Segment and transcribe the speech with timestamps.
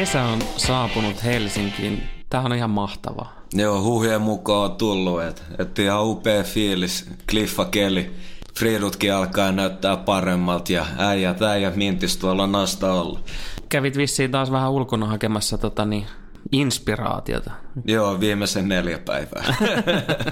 [0.00, 2.02] Kesä on saapunut Helsinkiin.
[2.30, 3.32] Tämä on ihan mahtavaa.
[3.52, 8.10] Joo, huhujen mukaan on tullut, että et ihan upea fiilis, kliffa keli.
[8.58, 13.20] Friidutkin alkaa näyttää paremmalta ja äijät, äijät mintis tuolla nasta olla.
[13.68, 16.06] Kävit vissiin taas vähän ulkona hakemassa tota, niin,
[16.52, 17.50] inspiraatiota.
[17.84, 19.54] Joo, viimeisen neljä päivää.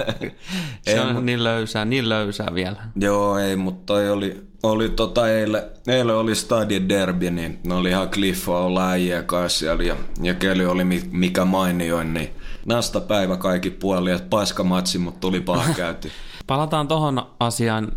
[0.91, 2.83] Se on niin löysää, niin löysää vielä.
[2.97, 7.89] Joo, ei, mutta toi oli, oli tota eilen, eilen oli Stadien derby, niin ne oli
[7.89, 12.31] ihan kliffa olla äijä kanssa siellä ja, ja keli oli mikä mainioin, niin
[12.67, 16.11] nasta päivä kaikki puoli, että paska matsi, mutta tuli paha käyty.
[16.47, 17.93] Palataan tuohon asiaan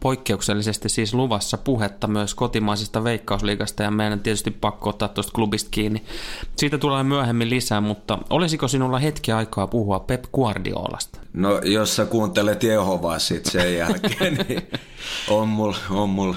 [0.00, 6.04] poikkeuksellisesti siis luvassa puhetta myös kotimaisesta veikkausliigasta ja meidän tietysti pakko ottaa tuosta klubista kiinni.
[6.56, 11.20] Siitä tulee myöhemmin lisää, mutta olisiko sinulla hetki aikaa puhua Pep Guardiolasta?
[11.32, 14.62] No jos sä kuuntelet Jehovaa sit sen jälkeen, niin
[15.28, 16.36] on mulla, on mulla.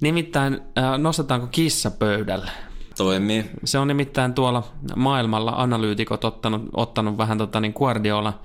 [0.00, 0.60] Nimittäin
[0.98, 2.50] nostetaanko kissa pöydälle?
[2.96, 3.50] Toimii.
[3.64, 4.62] Se on nimittäin tuolla
[4.96, 8.40] maailmalla analyytikot ottanut, ottanut vähän tota niin Guardiola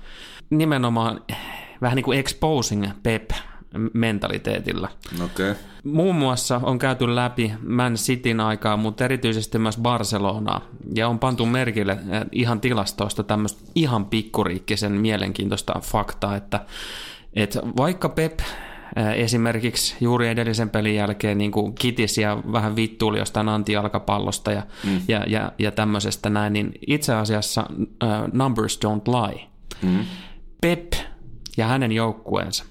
[0.50, 1.20] nimenomaan
[1.82, 3.30] vähän niin kuin exposing Pep
[3.92, 4.88] mentaliteetilla.
[5.24, 5.54] Okay.
[5.84, 10.60] Muun muassa on käyty läpi Man Cityn aikaa, mutta erityisesti myös Barcelonaa.
[10.94, 16.60] Ja on pantu merkille eh, ihan tilastoista tämmöistä ihan pikkuriikkisen mielenkiintoista faktaa, että,
[17.34, 18.44] että vaikka Pep eh,
[19.14, 25.00] esimerkiksi juuri edellisen pelin jälkeen niin kuin kitisi ja vähän vittuuli jostain antialkapallosta ja, mm.
[25.08, 29.46] ja, ja, ja tämmöisestä näin, niin itse asiassa uh, numbers don't lie.
[29.82, 30.04] Mm.
[30.60, 30.92] Pep
[31.56, 32.64] ja hänen joukkueensa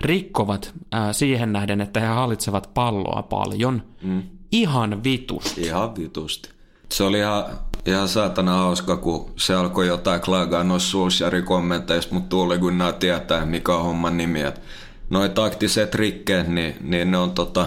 [0.00, 3.82] rikkovat ää, siihen nähden, että he hallitsevat palloa paljon.
[4.02, 4.22] Mm.
[4.52, 5.60] Ihan vitusti.
[5.62, 6.50] Ihan vitusti.
[6.92, 7.44] Se oli ihan,
[7.86, 12.92] ihan saatana hauska, kun se alkoi jotain klagaa noissa suusjari kommenteissa, mutta tuuli kun nämä
[12.92, 14.40] tietää, mikä on homman nimi.
[15.10, 17.66] Noin taktiset rikkeet, niin, niin ne on tota,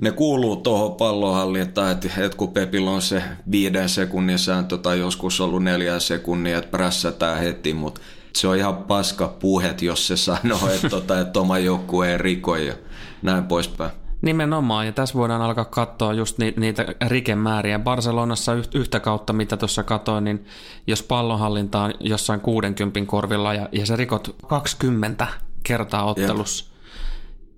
[0.00, 5.40] ne kuuluu tuohon pallohallintaan, että, että kun Pepillä on se viiden sekunnin sääntö tai joskus
[5.40, 8.00] ollut neljän sekunnin, että prässätään heti, mutta
[8.36, 12.56] se on ihan paska puhet, jos se sanoo, että, tota, että oma joukkue ei riko
[12.56, 12.74] ja
[13.22, 13.90] näin poispäin.
[14.22, 17.78] Nimenomaan, ja tässä voidaan alkaa katsoa just ni, niitä rikemääriä.
[17.78, 20.44] Barcelonassa yhtä kautta, mitä tuossa katoin, niin
[20.86, 25.26] jos pallonhallinta on jossain 60 korvilla ja, ja sä rikot 20
[25.62, 26.72] kertaa ottelussa, Jep.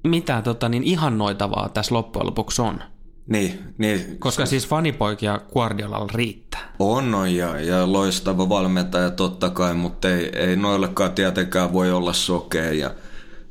[0.04, 2.82] mitä tota, niin ihannoitavaa tässä loppujen lopuksi on?
[3.26, 4.18] Niin, niin.
[4.18, 6.74] Koska siis fanipoikia Guardiolalla riittää.
[6.78, 12.12] On, on ja, ja loistava valmentaja totta kai, mutta ei, ei noillekaan tietenkään voi olla
[12.12, 12.72] sokea.
[12.72, 12.90] Ja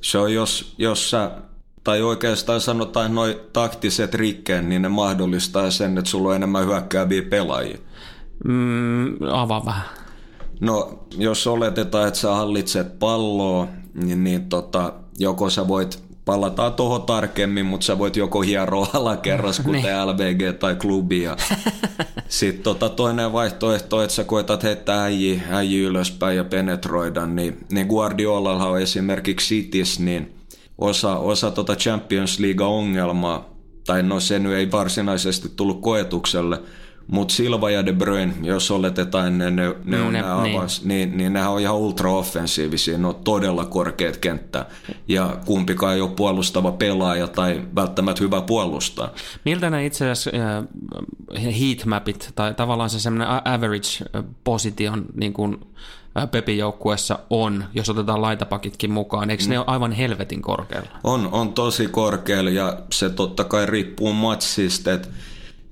[0.02, 1.32] se on, jos, jos sä,
[1.84, 7.22] tai oikeastaan sanotaan noin taktiset rikkeen, niin ne mahdollistaa sen, että sulla on enemmän hyökkääviä
[7.22, 7.78] pelaajia.
[8.46, 9.86] Mm, avaa vähän.
[10.60, 17.04] No, jos oletetaan, että sä hallitset palloa, niin, niin tota, joko sä voit palataan tuohon
[17.04, 20.08] tarkemmin, mutta sä voit joko hieroa alakerras, kuten niin.
[20.08, 21.24] LVG tai klubi.
[22.28, 27.88] Sitten tota toinen vaihtoehto, että sä koetat heittää äijä, äijä ylöspäin ja penetroida, niin, niin
[27.88, 30.36] Guardiolalla on esimerkiksi Cities, niin
[30.78, 33.50] osa, osa tota Champions League-ongelmaa,
[33.86, 36.60] tai no se nyt ei varsinaisesti tullut koetukselle,
[37.08, 40.86] mutta Silva ja De Bruyne, jos oletetaan ne, ne, ne on mm, ne, nämä avans,
[40.86, 41.10] niin.
[41.10, 44.66] niin, niin nehän on ihan ultra-offensiivisia, ne on todella korkeat kenttää.
[45.08, 49.10] Ja kumpikaan ei ole puolustava pelaaja tai välttämättä hyvä puolustaa.
[49.46, 50.32] Miltä ne itse asiassa
[51.38, 55.58] äh, heatmapit tai tavallaan se semmoinen average-position niin kuin
[56.32, 59.30] Pepin joukkueessa on, jos otetaan laitapakitkin mukaan.
[59.30, 59.50] Eikö mm.
[59.50, 60.90] ne ole aivan helvetin korkealla?
[61.04, 65.08] On, on tosi korkealla ja se totta kai riippuu matsista, että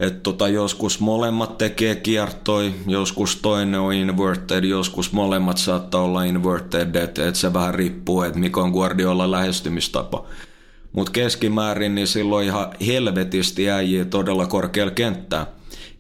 [0.02, 6.96] että tota, joskus molemmat tekee kiertoi, joskus toinen on inverted, joskus molemmat saattaa olla inverted,
[6.96, 10.26] että et se vähän riippuu, että mikä on Guardiola lähestymistapa.
[10.94, 15.48] Mutta keskimäärin niin silloin ihan helvetisti äijii todella korkealla kenttää.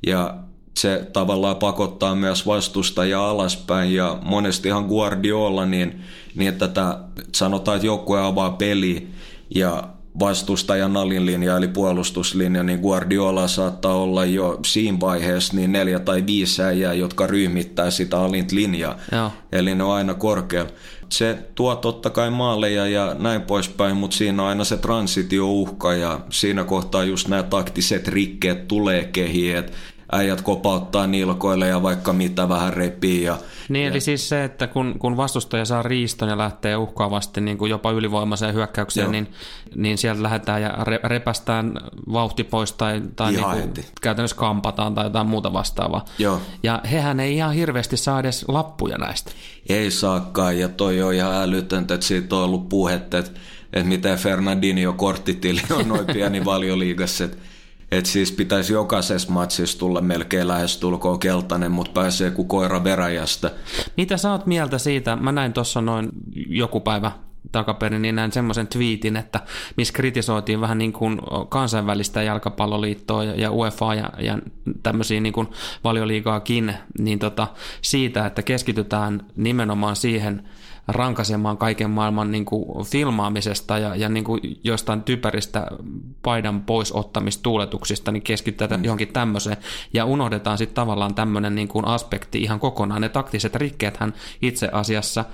[0.07, 0.37] Ja
[0.77, 6.01] se tavallaan pakottaa myös vastustajia alaspäin ja monestihan Guardiola niin,
[6.35, 6.99] niin tätä,
[7.35, 9.07] sanotaan, että joukkue avaa peli
[9.55, 9.83] ja
[10.19, 16.63] vastustajan alinlinja eli puolustuslinja, niin Guardiola saattaa olla jo siinä vaiheessa niin neljä tai viisi
[16.63, 18.97] äijää, jotka ryhmittää sitä alintlinjaa.
[19.11, 19.31] Joo.
[19.51, 20.71] Eli ne on aina korkealla.
[21.09, 26.19] Se tuo totta kai maaleja ja näin poispäin, mutta siinä on aina se transitio-uhka ja
[26.29, 29.71] siinä kohtaa just nämä taktiset rikkeet tulee kehiin, että
[30.11, 33.23] äijät kopauttaa nilkoille ja vaikka mitä vähän repii.
[33.23, 33.37] Ja,
[33.69, 33.91] niin, ja...
[33.91, 37.91] eli siis se, että kun, kun vastustaja saa riiston ja lähtee uhkaavasti niin kuin jopa
[37.91, 39.11] ylivoimaiseen hyökkäykseen, Joo.
[39.11, 39.31] niin,
[39.75, 41.73] niin sieltä lähdetään ja re, repästään
[42.11, 46.05] vauhti pois tai, tai niin kuin käytännössä kampataan tai jotain muuta vastaavaa.
[46.17, 46.41] Joo.
[46.63, 49.31] Ja hehän ei ihan hirveästi saa edes lappuja näistä.
[49.69, 53.39] Ei saakaan, ja toi on ihan älytöntä, että siitä on ollut puhetta, että,
[53.73, 57.37] että miten Fernandinho korttitili on noin pieni valioliigassa, että
[57.91, 63.51] et siis pitäisi jokaisessa matsissa tulla melkein lähestulkoon keltainen, mutta pääsee kuin koira veräjästä.
[63.97, 65.15] Mitä sä oot mieltä siitä?
[65.15, 66.09] Mä näin tuossa noin
[66.47, 67.11] joku päivä
[67.51, 69.39] takaperin, niin näin semmoisen twiitin, että
[69.77, 74.39] missä kritisoitiin vähän niin kuin kansainvälistä jalkapalloliittoa ja UEFA ja, ja
[74.83, 75.47] tämmöisiä niin kuin
[75.83, 77.47] valioliigaakin, niin tota,
[77.81, 80.43] siitä, että keskitytään nimenomaan siihen–
[80.87, 85.67] rankasemaan kaiken maailman niin kuin filmaamisesta ja, ja niin kuin jostain typeristä
[86.21, 87.49] paidan pois ottamista
[88.11, 88.85] niin keskitytään mm.
[88.85, 89.57] johonkin tämmöiseen
[89.93, 93.01] ja unohdetaan sitten tavallaan tämmöinen niin kuin aspekti ihan kokonaan.
[93.01, 95.25] Ne taktiset rikkeethän itse asiassa,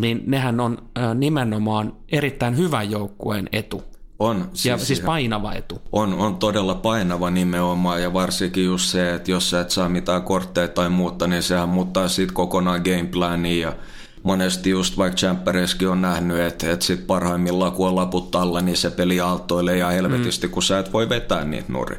[0.00, 0.78] niin nehän on
[1.14, 3.82] nimenomaan erittäin hyvän joukkueen etu.
[4.18, 4.48] On.
[4.52, 5.82] Siis ja siis painava etu.
[5.92, 10.22] On, on todella painava nimenomaan ja varsinkin just se, että jos sä et saa mitään
[10.22, 13.76] kortteja tai muuta, niin sehän muuttaa sitten kokonaan gameplania ja
[14.24, 18.76] monesti just vaikka Champereskin on nähnyt, että, että sit parhaimmillaan kun on laput alla, niin
[18.76, 20.50] se peli aaltoilee ja helvetisti, mm.
[20.50, 21.96] kun sä et voi vetää niitä nuri.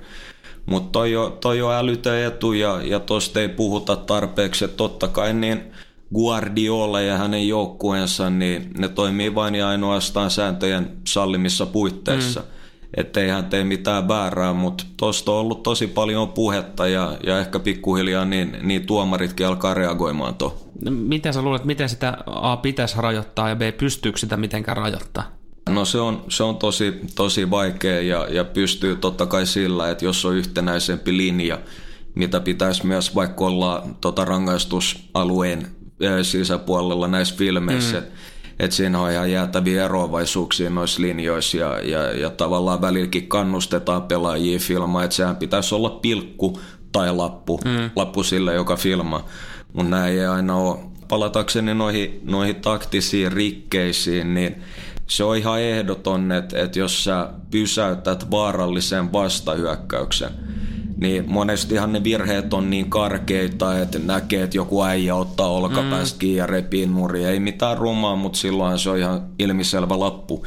[0.66, 5.08] Mutta toi, on, toi on älytön etu ja, ja tosta ei puhuta tarpeeksi, että totta
[5.08, 5.64] kai niin
[6.14, 12.40] Guardiola ja hänen joukkueensa, niin ne toimii vain ja ainoastaan sääntöjen sallimissa puitteissa.
[12.40, 12.55] Mm
[12.96, 17.60] ettei hän tee mitään väärää, mutta tuosta on ollut tosi paljon puhetta ja, ja ehkä
[17.60, 20.58] pikkuhiljaa niin, niin tuomaritkin alkaa reagoimaan tuohon.
[20.86, 25.32] No, miten sä luulet, miten sitä A pitäisi rajoittaa ja B pystyykö sitä mitenkään rajoittaa?
[25.70, 30.06] No se on, se on tosi, tosi vaikea ja, ja pystyy totta kai sillä, että
[30.06, 31.60] jos on yhtenäisempi linja,
[32.16, 35.68] mitä pitäisi myös vaikka olla tota rangaistusalueen
[36.22, 38.06] sisäpuolella näissä filmeissä, mm
[38.60, 44.60] että siinä on ihan jäätäviä eroavaisuuksia noissa linjoissa ja, ja, ja tavallaan välilläkin kannustetaan pelaajia
[44.60, 46.60] filmaa, että sehän pitäisi olla pilkku
[46.92, 47.90] tai lappu, mm.
[47.96, 49.26] lappu sille, joka filmaa.
[49.74, 50.80] Mutta näin ei aina ole.
[51.08, 54.56] Palatakseni noihin, noihin taktisiin rikkeisiin, niin
[55.08, 60.30] se on ihan ehdoton, että, että jos sä pysäytät vaarallisen vastahyökkäyksen,
[60.98, 66.32] niin monestihan ne virheet on niin karkeita, että näkee, että joku äijä ottaa olkapäästä mm.
[66.32, 67.26] ja repii nuri.
[67.26, 70.46] Ei mitään rumaa, mutta silloinhan se on ihan ilmiselvä lappu.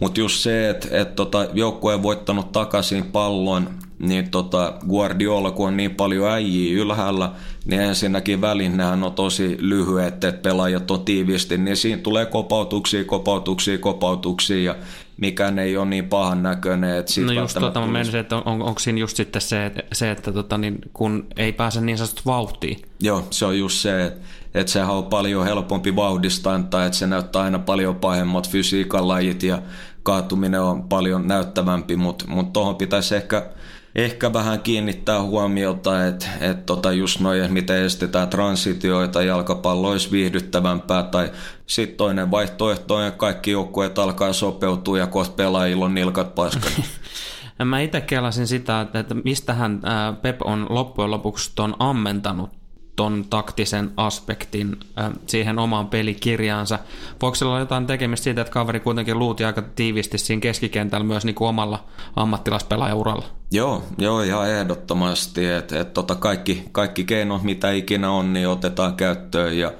[0.00, 3.68] Mutta just se, että et tota, joukkue on voittanut takaisin pallon,
[3.98, 7.32] niin tota Guardiola, kun on niin paljon äijiä ylhäällä,
[7.64, 8.40] niin ensinnäkin
[8.74, 14.76] nehän on tosi lyhyet, että pelaajat on tiivisti, niin siinä tulee kopautuksia, kopautuksia, kopautuksia ja
[15.16, 16.96] mikään ei ole niin pahan näköinen.
[16.96, 19.82] Että no just tuota, mä menisin, että on, on, onko siinä just sitten se, että,
[19.92, 22.82] se, että tota, niin, kun ei pääse niin sanotusti vauhtiin.
[23.00, 24.20] Joo, se on just se, että,
[24.54, 29.42] että sehän on paljon helpompi vauhdistaa, tai että se näyttää aina paljon pahemmat fysiikan lajit
[29.42, 29.62] ja
[30.02, 33.50] kaatuminen on paljon näyttävämpi, mutta mut tuohon pitäisi ehkä
[33.94, 41.02] ehkä vähän kiinnittää huomiota, että et tota just noin, miten estetään transitioita, jalkapallo olisi viihdyttävämpää,
[41.02, 41.32] tai
[41.66, 46.72] sitten toinen vaihtoehto on, että kaikki joukkueet alkaa sopeutua ja kohta pelaajilla on nilkat paskat.
[47.64, 49.80] Mä itse kelasin sitä, että, mistähän
[50.22, 52.63] Pep on loppujen lopuksi tuon ammentanut
[52.96, 56.78] ton taktisen aspektin äh, siihen omaan pelikirjaansa.
[57.22, 61.24] Voiko sillä olla jotain tekemistä siitä, että kaveri kuitenkin luuti aika tiivisti siinä keskikentällä myös
[61.24, 61.84] niin kuin omalla
[62.16, 63.24] ammattilaispelaajauralla?
[63.50, 65.46] Joo, joo ihan ehdottomasti.
[65.46, 69.72] Että et tota kaikki, kaikki keinot, mitä ikinä on, niin otetaan käyttöön ja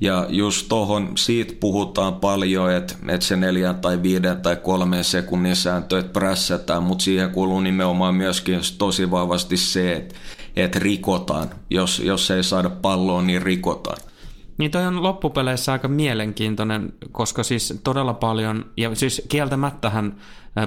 [0.00, 5.56] ja just tuohon siitä puhutaan paljon, että, että se neljän tai viiden tai kolmen sekunnin
[5.56, 10.14] sääntö, että prässätään, mutta siihen kuuluu nimenomaan myöskin tosi vahvasti se, että
[10.56, 11.50] että rikotaan.
[11.70, 13.98] Jos, jos ei saada palloa, niin rikotaan.
[14.58, 20.16] Niin toi on loppupeleissä aika mielenkiintoinen, koska siis todella paljon, ja siis kieltämättähän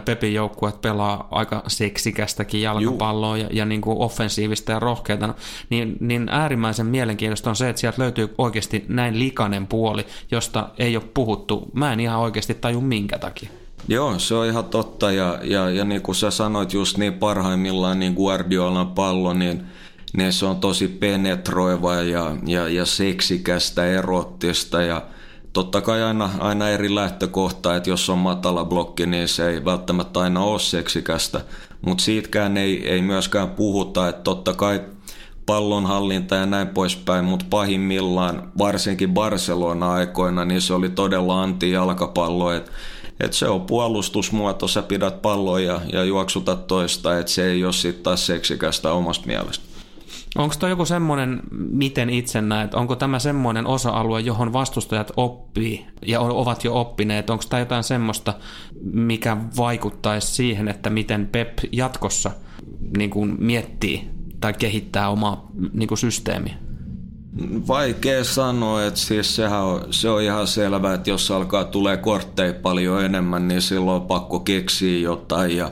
[0.06, 5.34] Pepin joukkueet pelaa aika seksikästäkin jalkapalloa ja, ja niin kuin offensiivista ja rohkeita,
[5.70, 10.96] niin, niin äärimmäisen mielenkiintoista on se, että sieltä löytyy oikeasti näin likainen puoli, josta ei
[10.96, 11.72] ole puhuttu.
[11.74, 13.50] Mä en ihan oikeasti taju minkä takia.
[13.88, 15.12] Joo, se on ihan totta.
[15.12, 19.66] Ja, ja, ja niin kuin sä sanoit just niin parhaimmillaan niin Guardiolan pallo, niin,
[20.18, 24.82] niin se on toiva ja, ja, ja seksikästä, erottista.
[24.82, 25.02] Ja
[25.54, 30.20] totta kai aina, aina eri lähtökohta, että jos on matala blokki, niin se ei välttämättä
[30.20, 31.42] aina ole seksikästä,
[31.82, 34.82] mutta siitäkään ei, ei myöskään puhuta, että totta kai
[35.46, 42.72] pallonhallinta ja näin poispäin, mutta pahimmillaan, varsinkin Barcelona-aikoina, niin se oli todella anti-jalkapallo, että
[43.20, 47.74] et se on puolustusmuoto, sä pidät palloa ja, ja juoksutat toista, että se ei ole
[47.74, 49.70] sitten taas seksikästä omasta mielestä.
[50.36, 56.20] Onko tämä joku semmoinen, miten itse näet, onko tämä semmoinen osa-alue, johon vastustajat oppii ja
[56.20, 57.30] ovat jo oppineet?
[57.30, 58.34] Onko tämä jotain semmoista,
[58.94, 62.32] mikä vaikuttaisi siihen, että miten Pep jatkossa
[62.98, 64.10] niin kuin miettii
[64.42, 66.69] tai kehittää omaa niin kuin systeemiä?
[67.68, 72.54] Vaikea sanoa, että siis sehän on, se on ihan selvää, että jos alkaa tulee kortteja
[72.54, 75.72] paljon enemmän, niin silloin on pakko keksiä jotain ja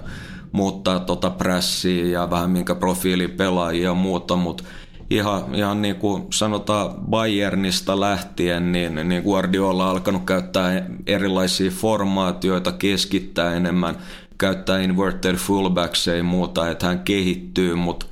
[0.52, 4.64] muuttaa tota prässiä ja vähän minkä profiili pelaajia ja muuta, mutta
[5.10, 12.72] ihan, ihan niin kuin sanotaan Bayernista lähtien, niin, niin Guardiola on alkanut käyttää erilaisia formaatioita,
[12.72, 13.98] keskittää enemmän,
[14.38, 18.06] käyttää inverted fullbacks ja muuta, että hän kehittyy, mutta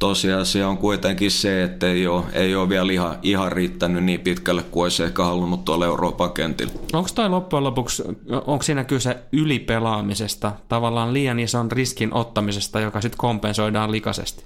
[0.00, 4.62] tosiasia on kuitenkin se, että ei ole, ei ole vielä ihan, ihan riittänyt niin pitkälle
[4.62, 6.72] kuin olisi ehkä halunnut tuolla Euroopan kentillä.
[6.92, 8.02] Onko toi loppujen lopuksi,
[8.46, 14.44] onko siinä kyse ylipelaamisesta, tavallaan liian ison riskin ottamisesta, joka sitten kompensoidaan likaisesti?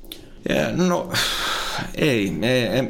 [0.76, 1.08] No
[1.94, 2.82] ei, ei, ei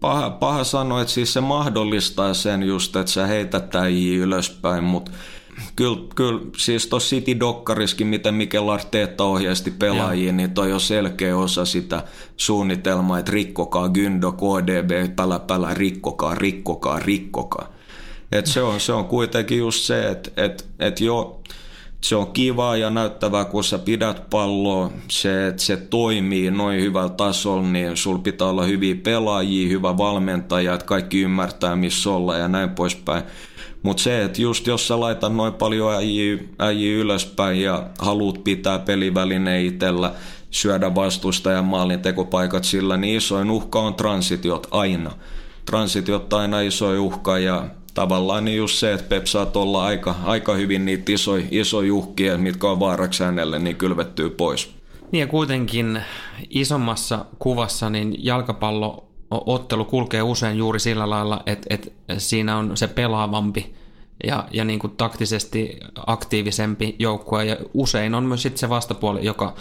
[0.00, 3.74] paha, paha sanoa, että siis se mahdollistaa sen just, että sä heität
[4.18, 5.10] ylöspäin, mutta
[5.76, 10.32] Kyllä, kyllä siis tuossa City-dokkariskin, miten Mikel Arteetta ohjeisti pelaajia, ja.
[10.32, 12.04] niin toi on selkeä osa sitä
[12.36, 17.72] suunnitelmaa, että rikkokaa Gyndo, KDB, pälä, pälä, rikkokaa, rikkokaa, rikkokaa.
[18.32, 21.40] Et se, on, se on kuitenkin just se, että et, et jo,
[22.00, 27.08] se on kivaa ja näyttävää, kun sä pidät palloa, se, että se toimii noin hyvällä
[27.08, 32.48] tasolla, niin sul pitää olla hyviä pelaajia, hyvä valmentaja, että kaikki ymmärtää missä olla ja
[32.48, 33.22] näin poispäin.
[33.82, 35.94] Mutta se, että just jos sä laitat noin paljon
[36.58, 40.12] äijiä ylöspäin ja haluat pitää peliväline itsellä,
[40.50, 45.10] syödä vastustajan maalin tekopaikat sillä, niin isoin uhka on transitiot aina.
[45.64, 50.54] Transitiot aina isoin uhka ja tavallaan niin just se, että Pep saat olla aika, aika
[50.54, 54.74] hyvin niitä isoja iso uhkia, mitkä on vaaraksi hänelle, niin kylvettyy pois.
[55.12, 56.02] Niin ja kuitenkin
[56.50, 59.11] isommassa kuvassa niin jalkapallo
[59.46, 63.74] ottelu kulkee usein juuri sillä lailla, että, että siinä on se pelaavampi
[64.26, 69.54] ja, ja niin kuin taktisesti aktiivisempi joukkue ja usein on myös sitten se vastapuoli, joka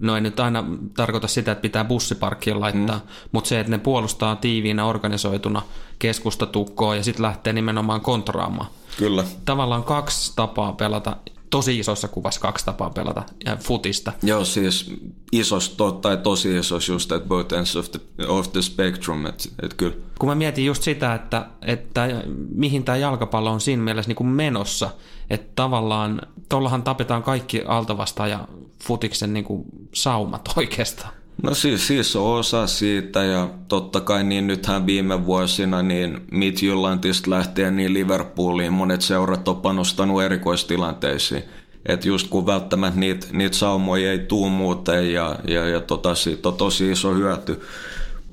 [0.00, 0.64] No ei nyt aina
[0.96, 3.02] tarkoita sitä, että pitää bussiparkkiin laittaa, mm.
[3.32, 5.62] mutta se, että ne puolustaa tiiviinä organisoituna
[5.98, 8.70] keskustatukkoa ja sitten lähtee nimenomaan kontraamaan.
[8.98, 9.24] Kyllä.
[9.44, 11.16] Tavallaan kaksi tapaa pelata
[11.50, 14.12] tosi isossa kuvassa kaksi tapaa pelata ja futista.
[14.22, 14.94] Joo, siis
[15.32, 19.74] isosta tai tosi isos just at both ends of the, of the spectrum, että et
[19.74, 19.96] kyllä.
[20.18, 22.08] Kun mä mietin just sitä, että, että
[22.54, 24.90] mihin tämä jalkapallo on siinä mielessä niin kuin menossa,
[25.30, 28.48] että tavallaan tuollahan tapetaan kaikki altavasta ja
[28.84, 31.12] futiksen niin kuin saumat oikeastaan.
[31.42, 37.30] No siis, siis on osa siitä ja totta kai niin nythän viime vuosina niin Midjyllandista
[37.30, 41.42] lähtien niin Liverpooliin monet seurat on panostanut erikoistilanteisiin.
[41.86, 46.48] Että just kun välttämättä niitä niit saumoja ei tuu muuten ja, ja, ja tota, siitä
[46.48, 47.60] on tosi iso hyöty.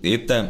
[0.04, 0.44] Itse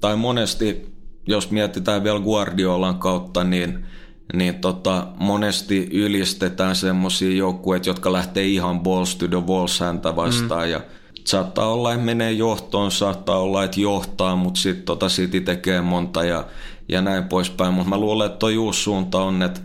[0.00, 0.92] tai monesti,
[1.26, 3.86] jos mietitään vielä Guardiolan kautta, niin
[4.32, 10.64] niin tota, monesti ylistetään semmoisia joukkueita, jotka lähtee ihan balls to the walls häntä vastaan
[10.64, 10.70] mm.
[10.70, 10.80] ja
[11.24, 16.24] saattaa olla, että menee johtoon, saattaa olla, että johtaa, mutta sitten tota City tekee monta
[16.24, 16.44] ja,
[16.88, 17.74] ja näin poispäin.
[17.74, 19.60] Mutta mä luulen, että toi uusi suunta on, että,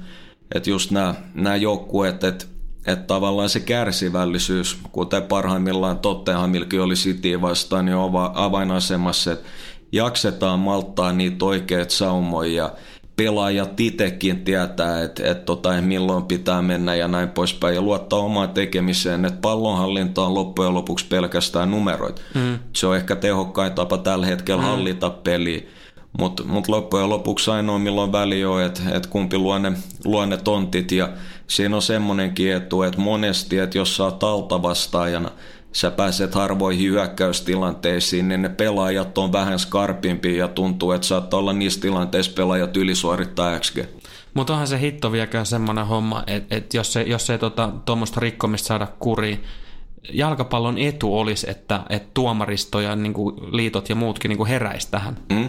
[0.56, 0.92] että just
[1.34, 2.46] nämä joukkueet, että
[2.88, 9.50] että tavallaan se kärsivällisyys, kuten parhaimmillaan Tottenhamilkin oli City vastaan, niin on avainasemassa, että
[9.92, 12.72] jaksetaan malttaa niitä oikeat saumoja ja
[13.18, 18.50] pelaajat itsekin tietää, että, että tota, milloin pitää mennä ja näin poispäin ja luottaa omaan
[18.50, 22.22] tekemiseen, että pallonhallinta on loppujen lopuksi pelkästään numeroita.
[22.34, 22.60] Mm.
[22.74, 24.68] Se on ehkä tehokkain tapa tällä hetkellä mm.
[24.68, 25.62] hallita peliä,
[26.20, 29.72] mutta mut loppujen lopuksi ainoa milloin väli on, että, että kumpi luo ne,
[30.06, 31.10] luo ne tontit ja
[31.48, 35.32] siinä on semmoinenkin etu, että monesti, että jos sä oot altavastaajana–
[35.72, 41.54] sä pääset harvoihin hyökkäystilanteisiin, niin ne pelaajat on vähän skarpimpia ja tuntuu, että saattaa olla
[41.54, 43.78] niissä tilanteissa pelaajat ylisuorittaa XG.
[44.34, 47.38] Mutta onhan se hitto vieläkään semmoinen homma, että et jos ei, jos ei
[47.86, 49.44] tuommoista tota, rikkomista saada kuriin,
[50.14, 54.92] jalkapallon etu olisi, että, että tuomaristo ja niin kuin liitot ja muutkin niin kuin heräisi
[54.92, 55.18] tähän.
[55.30, 55.48] Mm.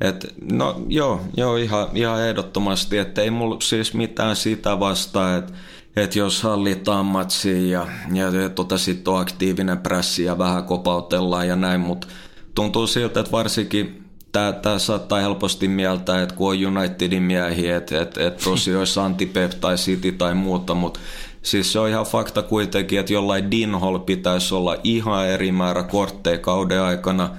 [0.00, 5.52] Et, no joo, joo ihan, ihan ehdottomasti, että ei mulla siis mitään sitä vastaa, että
[5.96, 11.56] että jos hallitaan matsia ja, ja tota, sitten on aktiivinen pressi ja vähän kopautellaan ja
[11.56, 12.06] näin, mutta
[12.54, 18.18] tuntuu siltä, että varsinkin Tämä saattaa helposti mieltää, että kun on Unitedin miehiä, että et,
[18.18, 21.00] et tosi olisi Antipep tai City tai muuta, mutta
[21.42, 26.38] siis se on ihan fakta kuitenkin, että jollain Dinhol pitäisi olla ihan eri määrä kortteja
[26.38, 27.30] kauden aikana,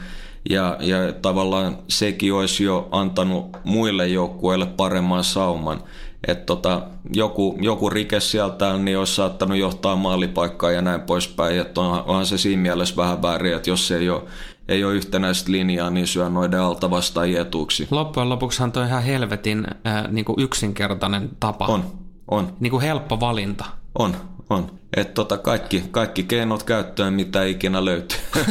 [0.49, 5.83] ja, ja tavallaan sekin olisi jo antanut muille joukkueille paremman sauman.
[6.27, 6.81] Että tota,
[7.13, 11.59] joku, joku rike sieltä niin olisi saattanut johtaa maalipaikkaa ja näin poispäin.
[11.59, 14.21] Että on, onhan se siinä mielessä vähän väärin, että jos ei ole,
[14.67, 17.87] ei ole yhtenäistä linjaa, niin syö noiden alta vastaan etuuksi.
[17.91, 21.65] Loppujen lopuksihan toi ihan helvetin äh, niin kuin yksinkertainen tapa.
[21.65, 21.85] On,
[22.27, 22.53] on.
[22.59, 23.65] Niin kuin helppo valinta.
[23.99, 24.15] On,
[24.49, 24.71] on.
[24.97, 28.19] Että tota kaikki, kaikki keinot käyttöön, mitä ikinä löytyy.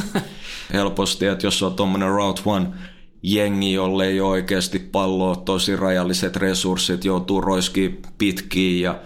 [0.73, 2.67] Helposti, että jos on tuommoinen Route One
[3.23, 8.99] jengi, jolle ei ole oikeasti palloa, tosi rajalliset resurssit, joutuu roiskiin pitkiin ja,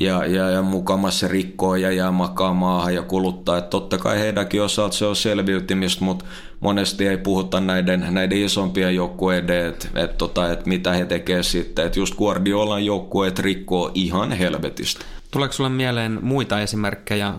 [0.00, 3.58] ja, ja, ja mukamassa se rikkoo ja jää makaa maahan ja kuluttaa.
[3.58, 6.24] Että totta kai heidänkin osalta se on selviytymistä, mutta
[6.60, 11.86] monesti ei puhuta näiden, näiden isompien joukkueiden, että et, tota, et mitä he tekevät sitten.
[11.86, 15.04] Että just Guardiolan joukkueet rikkoo ihan helvetistä.
[15.30, 17.34] Tuleeko sinulle mieleen muita esimerkkejä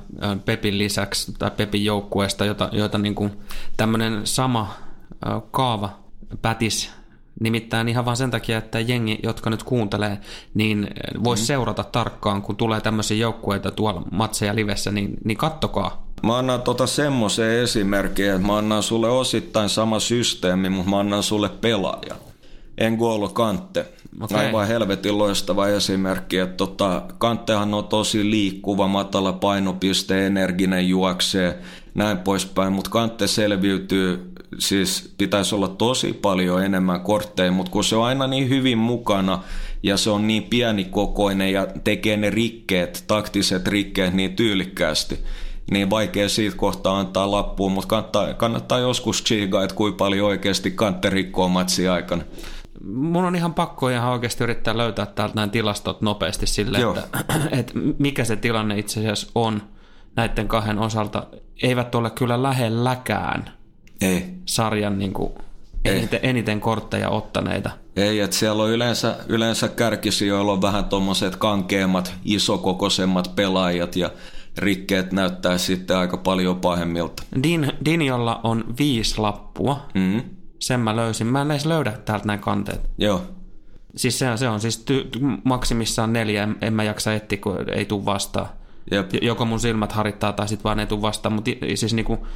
[0.45, 3.15] Pepin lisäksi tai Pepin joukkueesta, joita, joita niin
[3.77, 4.73] tämmöinen sama
[5.51, 6.04] kaava
[6.41, 6.91] pätis
[7.39, 10.17] Nimittäin ihan vain sen takia, että jengi, jotka nyt kuuntelee,
[10.53, 10.87] niin
[11.23, 11.47] voisi mm.
[11.47, 16.07] seurata tarkkaan, kun tulee tämmöisiä joukkueita tuolla matseja livessä, niin, niin kattokaa.
[16.23, 21.23] Mä annan tota semmoisen esimerkin, että mä annan sulle osittain sama systeemi, mutta mä annan
[21.23, 22.17] sulle pelaajan.
[22.81, 23.85] N'Golo Kante.
[24.21, 24.45] Okay.
[24.45, 31.59] Aivan helvetin loistava esimerkki, että tota, Kantehan on tosi liikkuva, matala painopiste, energinen juoksee,
[31.95, 37.95] näin poispäin, mutta Kante selviytyy, siis pitäisi olla tosi paljon enemmän kortteja, mutta kun se
[37.95, 39.43] on aina niin hyvin mukana
[39.83, 45.19] ja se on niin pieni kokoinen ja tekee ne rikkeet, taktiset rikkeet niin tyylikkäästi,
[45.71, 50.71] niin vaikea siitä kohtaa antaa lappuun, mutta kannattaa, kannattaa joskus chiigaa, että kuinka paljon oikeasti
[50.71, 52.23] Kante rikkoo matsi aikana.
[52.83, 57.23] Mun on ihan pakko ihan oikeasti yrittää löytää täältä näin tilastot nopeasti sille, että,
[57.59, 59.61] että mikä se tilanne itse asiassa on
[60.15, 61.27] näiden kahden osalta.
[61.63, 63.49] Eivät ole kyllä lähelläkään
[64.01, 64.25] Ei.
[64.45, 65.33] sarjan niin kuin
[65.85, 67.69] eniten, eniten kortteja ottaneita.
[67.95, 74.11] Ei, että siellä on yleensä, yleensä kärkisijoilla on vähän tuommoiset kankeammat, isokokoisemmat pelaajat ja
[74.57, 77.23] rikkeet näyttää sitten aika paljon pahemmilta.
[77.43, 79.85] Din, Dinjolla on viisi lappua.
[79.93, 80.21] Mm
[80.59, 81.27] sen mä löysin.
[81.27, 82.81] Mä en edes löydä täältä näin kanteet.
[82.97, 83.21] Joo.
[83.95, 87.85] Siis se, se on siis ty- maksimissaan neljä, en, en mä jaksa etsiä, kun ei
[87.85, 88.47] tule vastaan.
[88.91, 89.11] Jep.
[89.21, 92.27] Joko mun silmät harittaa tai sitten vaan ei tule vastaan, mutta siis niinku,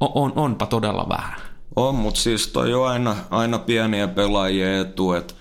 [0.00, 1.40] on, onpa todella vähän.
[1.76, 5.34] On, mutta siis toi on aina, aina pieniä pelaajia etu, että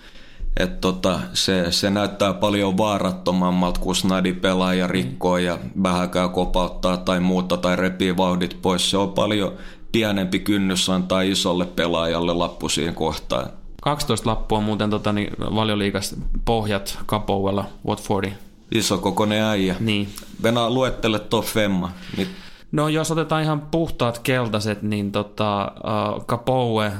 [0.57, 7.19] et tota, se, se näyttää paljon vaarattomammalta, kun snadi pelaaja rikkoo ja vähäkään kopauttaa tai
[7.19, 8.89] muuta tai repii vauhdit pois.
[8.89, 9.53] Se on paljon
[9.91, 13.49] pienempi kynnys antaa isolle pelaajalle lappu siihen kohtaan.
[13.81, 18.33] 12 lappua muuten tota, niin valioliikas pohjat Kapouella Watfordi.
[18.71, 19.75] Iso kokoinen äijä.
[19.79, 20.09] Niin.
[20.43, 21.91] Venä luettele top femma.
[22.17, 22.29] Mit...
[22.73, 26.91] No jos otetaan ihan puhtaat keltaiset, niin tota, uh, Kapoue,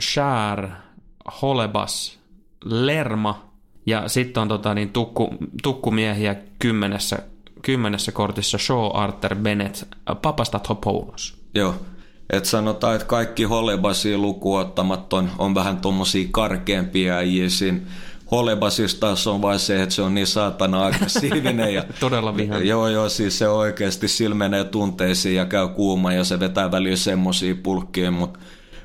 [0.00, 0.68] Shär,
[1.42, 2.18] Holebas,
[2.64, 3.48] Lerma
[3.86, 7.18] ja sitten on tota, niin tukku, tukkumiehiä kymmenessä,
[7.62, 9.82] kymmenessä kortissa Shaw, Arthur, Bennett,
[10.22, 11.36] Papastatopoulos.
[11.54, 11.74] Joo.
[12.30, 17.48] Et sanotaan, että kaikki Holebasia lukuottamat on, on vähän tuommoisia karkeampia äijiä
[18.30, 21.74] Holebasista taas on vain se, että se on niin saatana aggressiivinen.
[21.74, 22.66] Ja, Todella vihan.
[22.66, 27.54] Joo, joo, siis se oikeasti silmenee tunteisiin ja käy kuuma ja se vetää väliin semmoisia
[27.62, 28.40] pulkkiin, mutta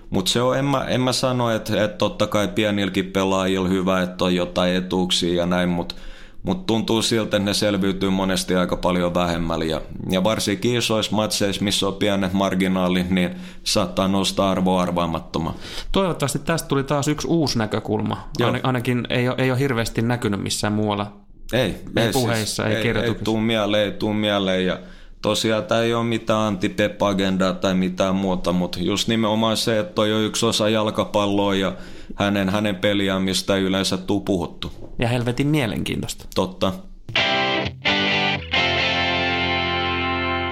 [0.09, 4.01] mut se on, en mä, en mä sano, että, että totta kai pienilläkin pelaajilla hyvä,
[4.01, 5.95] että on jotain etuuksia ja näin, mutta
[6.43, 9.65] mutta tuntuu siltä, että ne selviytyy monesti aika paljon vähemmällä.
[9.65, 13.29] Ja, ja varsinkin isoissa matseissa, missä on pienet marginaalit, niin
[13.63, 15.55] saattaa nostaa arvoa arvaamattomaan.
[15.91, 18.29] Toivottavasti tästä tuli taas yksi uusi näkökulma.
[18.39, 18.53] Joo.
[18.63, 21.13] Ainakin ei ole, ei ole hirveästi näkynyt missään muualla.
[21.53, 24.65] Ei, ei, ei siis puheissa, siis, ei, ei Ei tuu mieleen, ei tuu mieleen.
[24.65, 24.79] Ja
[25.21, 30.01] tosiaan tämä ei ole mitään anti agendaa tai mitään muuta, mutta just nimenomaan se, että
[30.01, 31.73] on yksi osa jalkapalloa ja
[32.15, 34.82] hänen, hänen peliään, mistä ei yleensä tuu puhuttu.
[34.99, 36.25] Ja helvetin mielenkiintoista.
[36.35, 36.73] Totta.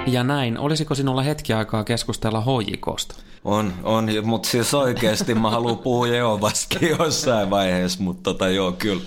[0.08, 3.16] Ja näin, olisiko sinulla hetki aikaa keskustella hoijikosta?
[3.44, 9.02] On, on, mutta siis oikeasti mä haluan puhua Jehovaskin jossain vaiheessa, mutta tota joo, kyllä,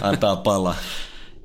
[0.00, 0.74] antaa palaa.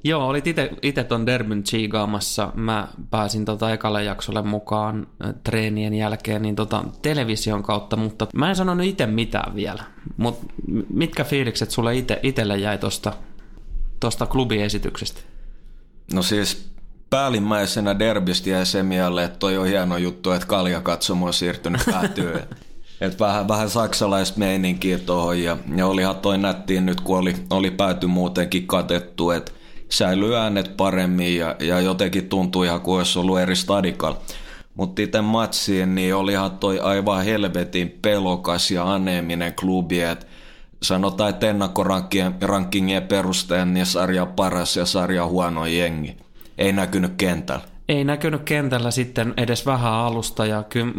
[0.04, 0.46] Joo, olit
[0.82, 2.52] itse ton derbyn chiigaamassa.
[2.56, 5.08] Mä pääsin tota ekalle jaksolle mukaan
[5.44, 9.84] treenien jälkeen niin tota television kautta, mutta mä en sanonut itse mitään vielä.
[10.18, 10.54] Mutta
[10.94, 13.14] mitkä fiilikset sulle ite, itelle jäi tosta,
[14.00, 15.22] tosta klubiesityksestä?
[16.14, 16.70] No siis
[17.10, 20.48] päällimmäisenä derbistä jäi se mieleen, että toi on hieno juttu, että
[20.84, 22.44] katsomo on siirtynyt päätyyn.
[23.02, 27.72] Et vähän, vähän saksalaista meininkiä tuohon ja, ja olihan toi nättiin nyt, kun oli, oli
[27.72, 29.52] pääty muutenkin katettu, että
[29.90, 34.22] säilyy äänet paremmin ja, ja jotenkin tuntuu ihan kuin olisi ollut eri stadikalla.
[34.76, 40.26] Mutta itse matsiin, niin olihan toi aivan helvetin pelokas ja aneeminen klubi, että
[40.84, 46.18] sanotaan, että ennakkorankingien perusteen niin sarja paras ja sarja huono jengi.
[46.58, 47.64] Ei näkynyt kentällä.
[47.90, 50.94] Ei näkynyt kentällä sitten edes vähän alusta ja kyllä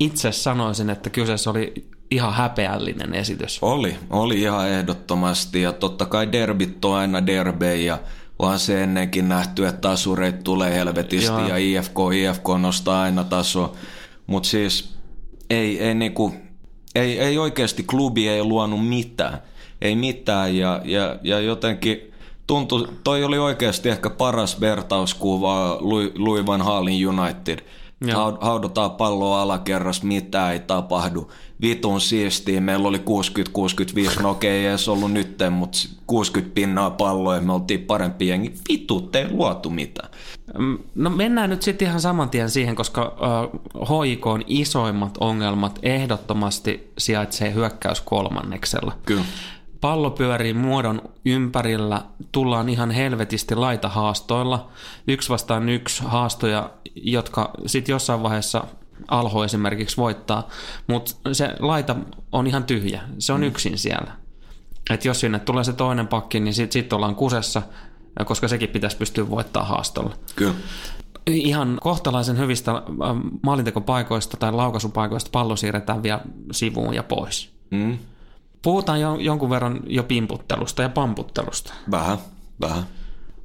[0.00, 1.74] itse sanoisin, että kyseessä oli
[2.10, 3.58] ihan häpeällinen esitys.
[3.62, 7.98] Oli, oli ihan ehdottomasti ja totta kai derbit on aina derbejä ja
[8.38, 11.48] onhan se ennenkin nähty, että tasureit tulee helvetisti Joo.
[11.48, 13.74] ja IFK, IFK nostaa aina taso.
[14.26, 14.96] Mutta siis
[15.50, 16.34] ei, ei, niinku,
[17.00, 19.38] ei, ei oikeasti klubi ei luonut mitään.
[19.80, 22.12] Ei mitään ja, ja, ja jotenkin
[22.46, 25.78] tuntui, toi oli oikeasti ehkä paras vertauskuva
[26.18, 27.58] Louis Van Haalin United–
[28.00, 28.38] Joo.
[28.40, 31.30] Haudutaan palloa alakerras, mitä ei tapahdu.
[31.60, 33.02] Vitun siistiä, meillä oli
[34.18, 38.28] 60-65, no okei, ei edes ollut nyt, mutta 60 pinnaa palloa ja me oltiin parempi
[38.28, 38.54] jengi.
[38.68, 40.10] Vitu, ei luotu mitään.
[40.58, 43.16] Mm, no mennään nyt sitten ihan saman tien siihen, koska
[43.74, 48.92] uh, HIK on isoimmat ongelmat ehdottomasti sijaitsee hyökkäys kolmanneksella.
[49.06, 49.24] Kyllä
[49.80, 54.68] pallo pyörii muodon ympärillä, tullaan ihan helvetisti laita haastoilla.
[55.08, 58.64] Yksi vastaan yksi haastoja, jotka sitten jossain vaiheessa
[59.08, 60.48] alho esimerkiksi voittaa,
[60.86, 61.96] mutta se laita
[62.32, 63.46] on ihan tyhjä, se on mm.
[63.46, 64.12] yksin siellä.
[64.90, 67.62] Et jos sinne tulee se toinen pakki, niin sitten sit ollaan kusessa,
[68.24, 70.14] koska sekin pitäisi pystyä voittaa haastolla.
[70.36, 70.54] Kyllä.
[71.26, 76.20] Ihan kohtalaisen hyvistä ähm, maalintekopaikoista tai laukaisupaikoista pallo siirretään vielä
[76.52, 77.52] sivuun ja pois.
[77.70, 77.98] Mm.
[78.62, 81.74] Puhutaan jo, jonkun verran jo pimputtelusta ja pamputtelusta.
[81.90, 82.18] Vähän,
[82.60, 82.82] vähän.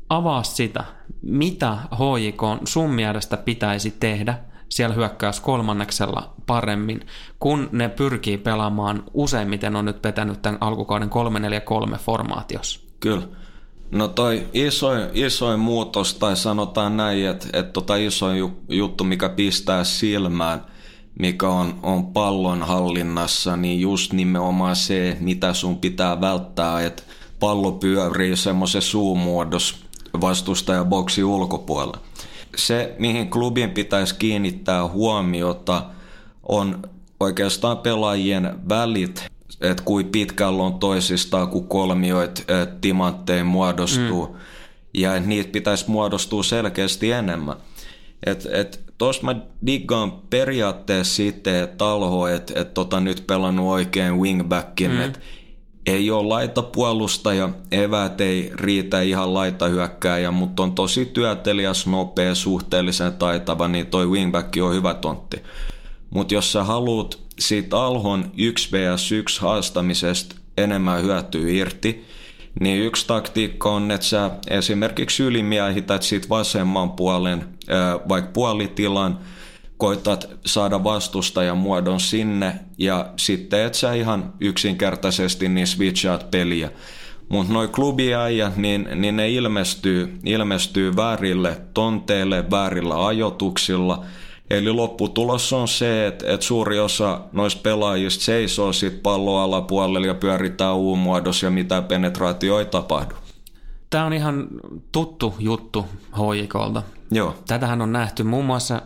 [0.10, 0.84] Avaa sitä,
[1.22, 4.38] mitä HJK sun mielestä pitäisi tehdä
[4.72, 7.06] siellä hyökkäys kolmanneksella paremmin,
[7.40, 11.10] kun ne pyrkii pelaamaan useimmiten on nyt petänyt tämän alkukauden
[11.94, 12.80] 3-4-3 formaatiossa.
[13.00, 13.28] Kyllä.
[13.92, 19.84] No toi isoin, isoin muutos, tai sanotaan näin, että, että tota isoin juttu, mikä pistää
[19.84, 20.66] silmään,
[21.20, 27.04] mikä on, on pallon hallinnassa, niin just nimenomaan se, mitä sun pitää välttää, että
[27.40, 29.76] pallo pyörii semmoisen suumuodossa
[30.22, 31.98] vastustajaboksi ulkopuolella.
[32.56, 35.86] Se, mihin klubin pitäisi kiinnittää huomiota,
[36.44, 36.82] on
[37.20, 39.26] oikeastaan pelaajien välit,
[39.62, 42.46] että kuin pitkällä on toisistaan, kun kolmioit
[42.82, 44.40] timanttein muodostuu, mm.
[44.94, 47.56] ja niitä pitäisi muodostua selkeästi enemmän.
[48.26, 49.36] Et, et, Tuossa mä
[49.66, 55.02] diggaan periaatteessa sitten, että Talho, että et tota nyt pelannut oikein wingbackin, mm.
[55.02, 55.20] että
[55.86, 63.68] ei ole laitapuolustaja, eväät ei riitä ihan laitahyökkääjä, mutta on tosi työtelijäs, nopea, suhteellisen taitava,
[63.68, 65.38] niin toi wingback on hyvä tontti.
[66.10, 72.06] Mutta jos sä haluat siitä Alhon 1 vs 1 haastamisesta enemmän hyötyä irti,
[72.60, 77.44] niin yksi taktiikka on, että sä esimerkiksi ylimiehität siitä vasemman puolen,
[78.10, 79.20] vaikka puolitilan,
[79.82, 86.72] koitat saada vastustajan muodon sinne ja sitten et sä ihan yksinkertaisesti niin switchaat peliä.
[87.30, 94.04] Mutta noi klubiäijät, niin, niin ne ilmestyy, ilmestyy väärille tonteille, väärillä ajotuksilla–
[94.50, 100.14] Eli lopputulos on se, että, että suuri osa noista pelaajista seisoo sit pallon alapuolella ja
[100.14, 103.16] pyöritään U-muodossa ja mitä penetraatio ei tapahdu.
[103.90, 104.48] Tämä on ihan
[104.92, 105.86] tuttu juttu
[106.18, 106.84] hoikolta.
[107.12, 107.36] Joo.
[107.48, 108.82] Tätähän on nähty muun muassa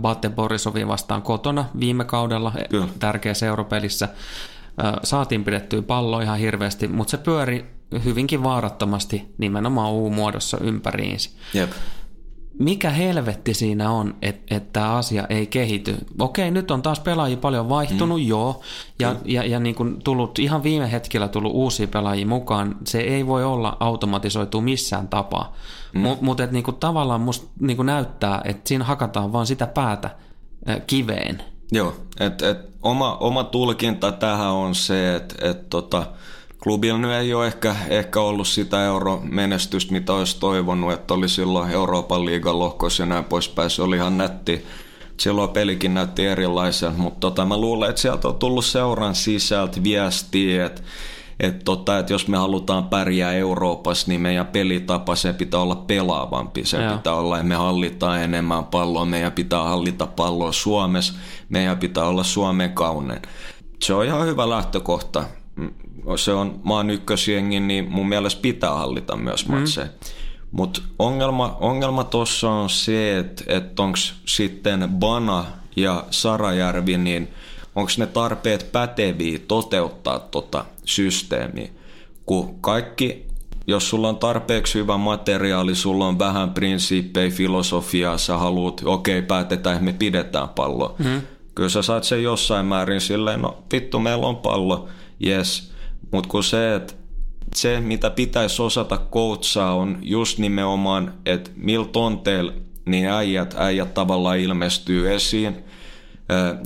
[0.00, 2.88] Bate Borisovin vastaan kotona viime kaudella e, Kyllä.
[2.98, 4.08] tärkeässä europelissä.
[5.02, 7.66] Saatiin pidettyä pallo ihan hirveästi, mutta se pyöri
[8.04, 11.30] hyvinkin vaarattomasti nimenomaan U-muodossa ympäriinsä.
[11.54, 11.70] Jep
[12.58, 15.96] mikä helvetti siinä on, että et tämä asia ei kehity.
[16.18, 18.26] Okei, nyt on taas pelaajia paljon vaihtunut, mm.
[18.26, 18.60] joo,
[18.98, 19.20] ja, mm.
[19.24, 22.76] ja, ja niin kuin tullut, ihan viime hetkellä tullut uusia pelaajia mukaan.
[22.84, 25.56] Se ei voi olla automatisoitu missään tapaa.
[25.92, 26.00] Mm.
[26.00, 30.10] Mutta mut, niin kuin tavallaan musta niin kuin näyttää, että siinä hakataan vaan sitä päätä
[30.68, 31.42] äh, kiveen.
[31.72, 36.06] Joo, että et oma, oma tulkinta tähän on se, että et tota,
[36.62, 41.70] klubilla nyt ei ole ehkä, ehkä ollut sitä euromenestystä, mitä olisi toivonut, että oli silloin
[41.70, 43.70] Euroopan liigan lohkossa ja näin poispäin.
[43.70, 44.66] Se oli ihan nätti.
[45.16, 50.66] Silloin pelikin näytti erilaisen, mutta tota, mä luulen, että sieltä on tullut seuran sisältä viestiä,
[50.66, 50.82] että
[51.40, 56.64] että tota, et jos me halutaan pärjää Euroopassa, niin meidän pelitapa se pitää olla pelaavampi.
[56.64, 56.96] Se Joo.
[56.96, 61.14] pitää olla, että me hallitaan enemmän palloa, meidän pitää hallita palloa Suomessa,
[61.48, 63.22] meidän pitää olla Suomen kaunen.
[63.82, 65.24] Se on ihan hyvä lähtökohta
[66.16, 69.54] se on maan ykkösjengin, niin mun mielestä pitää hallita myös mm.
[69.54, 69.86] matseja.
[69.86, 69.92] Mm.
[70.52, 75.44] Mutta ongelma, ongelma tuossa on se, että et onko sitten Bana
[75.76, 77.28] ja Sarajärvi, niin
[77.74, 81.68] onko ne tarpeet päteviä toteuttaa tota systeemiä.
[82.26, 83.26] Kun kaikki,
[83.66, 89.26] jos sulla on tarpeeksi hyvä materiaali, sulla on vähän prinsiippejä, filosofiaa, sä haluat, okei, okay,
[89.26, 90.96] päätetään, että me pidetään pallo.
[90.98, 91.22] Mm.
[91.54, 94.88] Kyllä sä saat sen jossain määrin silleen, no vittu, meillä on pallo,
[95.26, 95.75] yes.
[96.12, 96.94] Mutta kun se, että
[97.54, 102.52] se, mitä pitäisi osata koutsaa, on just nimenomaan, että millä tonteilla
[102.86, 105.64] niin äijät, äijät tavallaan ilmestyy esiin.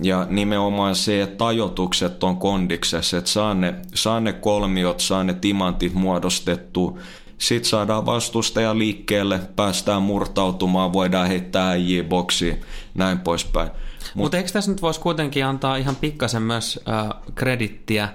[0.03, 5.35] Ja nimenomaan se, että tajotukset on kondiksessa, että saa ne, saa ne kolmiot, saa ne
[5.35, 6.99] timantit muodostettu.
[7.39, 12.61] Sitten saadaan vastustaja liikkeelle, päästään murtautumaan, voidaan heittää äijiä boksiin,
[12.95, 13.71] näin poispäin.
[13.71, 18.09] Mutta Mut eikö tässä nyt voisi kuitenkin antaa ihan pikkasen myös äh, kredittiä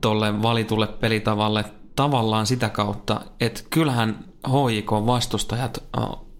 [0.00, 1.64] tuolle valitulle pelitavalle
[1.96, 5.82] tavallaan sitä kautta, että kyllähän HJK-vastustajat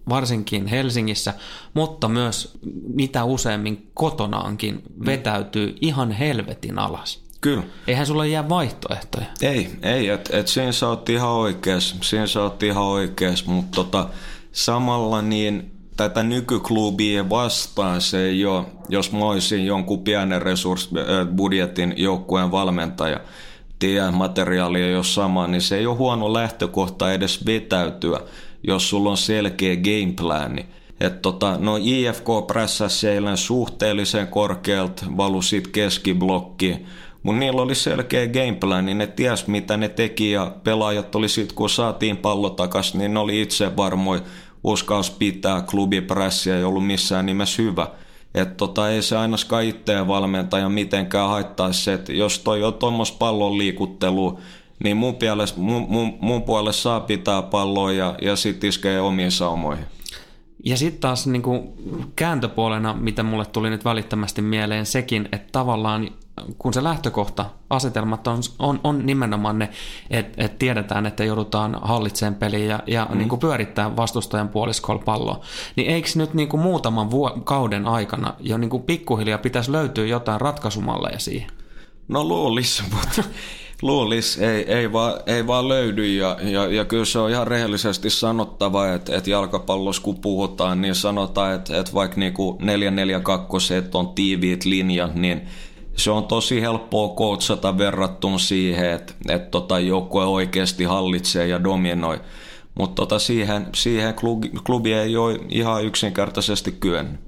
[0.09, 1.33] varsinkin Helsingissä,
[1.73, 2.57] mutta myös
[2.93, 7.25] mitä useammin kotonaankin vetäytyy ihan helvetin alas.
[7.41, 7.63] Kyllä.
[7.87, 9.25] Eihän sulla jää vaihtoehtoja.
[9.41, 13.75] Ei, ei, että et siinä sä oot ihan oikeas, siinä sä oot ihan oikeas, mutta
[13.75, 14.09] tota,
[14.51, 22.51] samalla niin tätä nykyklubia vastaan se ei ole, jos mä olisin jonkun pienen resurssibudjetin joukkueen
[22.51, 23.19] valmentaja,
[23.79, 28.19] tiedän materiaali ei ole sama, niin se ei ole huono lähtökohta edes vetäytyä,
[28.63, 30.65] jos sulla on selkeä gameplani.
[30.99, 36.85] Että tota, no IFK prässäsi eilen suhteellisen korkealta, valu sit keskiblokki,
[37.23, 41.53] mutta niillä oli selkeä gameplan, niin ne ties mitä ne teki ja pelaajat oli sit
[41.53, 44.21] kun saatiin pallo takas, niin ne oli itse varmoin
[44.65, 47.87] uskaus pitää klubiprässiä ei ollut missään nimessä hyvä.
[48.33, 53.17] Että tota, ei se ainakaan itseä valmentaja mitenkään haittaisi se, että jos toi on tuommoista
[53.17, 54.39] pallon liikuttelu,
[54.83, 59.31] niin mun, puolesta, mun, mun, mun puolesta saa pitää palloa ja, ja sitten iskee omiin
[59.31, 59.85] saumoihin.
[60.65, 61.69] Ja sitten taas niin kuin
[62.15, 66.09] kääntöpuolena, mitä mulle tuli nyt välittömästi mieleen, sekin, että tavallaan
[66.57, 69.69] kun se lähtökohta, asetelmat on, on, on nimenomaan ne,
[70.09, 73.17] että et tiedetään, että joudutaan hallitseen peliin ja, ja mm.
[73.17, 75.41] niin kuin pyörittää vastustajan puoliskolla palloa,
[75.75, 80.05] niin eikö nyt niin kuin muutaman vuo- kauden aikana jo niin kuin pikkuhiljaa pitäisi löytyä
[80.05, 81.51] jotain ratkaisumalleja siihen?
[82.07, 83.23] No luulisi, mutta
[83.81, 88.09] luulis, ei, ei, vaan, ei vaan löydy ja, ja, ja kyllä se on ihan rehellisesti
[88.09, 94.65] sanottava, että, että jalkapallossa kun puhutaan, niin sanotaan, että, että vaikka niinku 442 on tiiviit
[94.65, 95.41] linjat, niin
[95.95, 102.21] se on tosi helppoa koutsata verrattuna siihen, että, että tota joukkue oikeasti hallitsee ja dominoi.
[102.79, 107.19] Mutta tota siihen, siihen klubi, klubi ei ole ihan yksinkertaisesti kyennyt.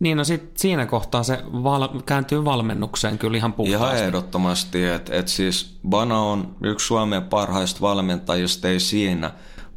[0.00, 3.86] Niin, no sit siinä kohtaa se val- kääntyy valmennukseen kyllä ihan puhtaasti.
[3.86, 9.30] Ihan ehdottomasti, että et siis Bana on yksi Suomen parhaista valmentajista, ei siinä.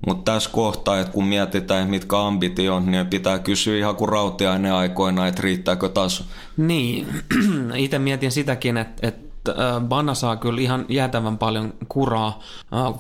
[0.08, 4.74] Mutta tässä kohtaa, että kun mietitään, mitkä ambitio on, niin pitää kysyä ihan kuin rautiainen
[4.74, 6.24] aikoina, että riittääkö taso.
[6.58, 7.08] Niin,
[7.76, 9.54] itse mietin sitäkin, että, että
[9.88, 12.40] Bana saa kyllä ihan jäätävän paljon kuraa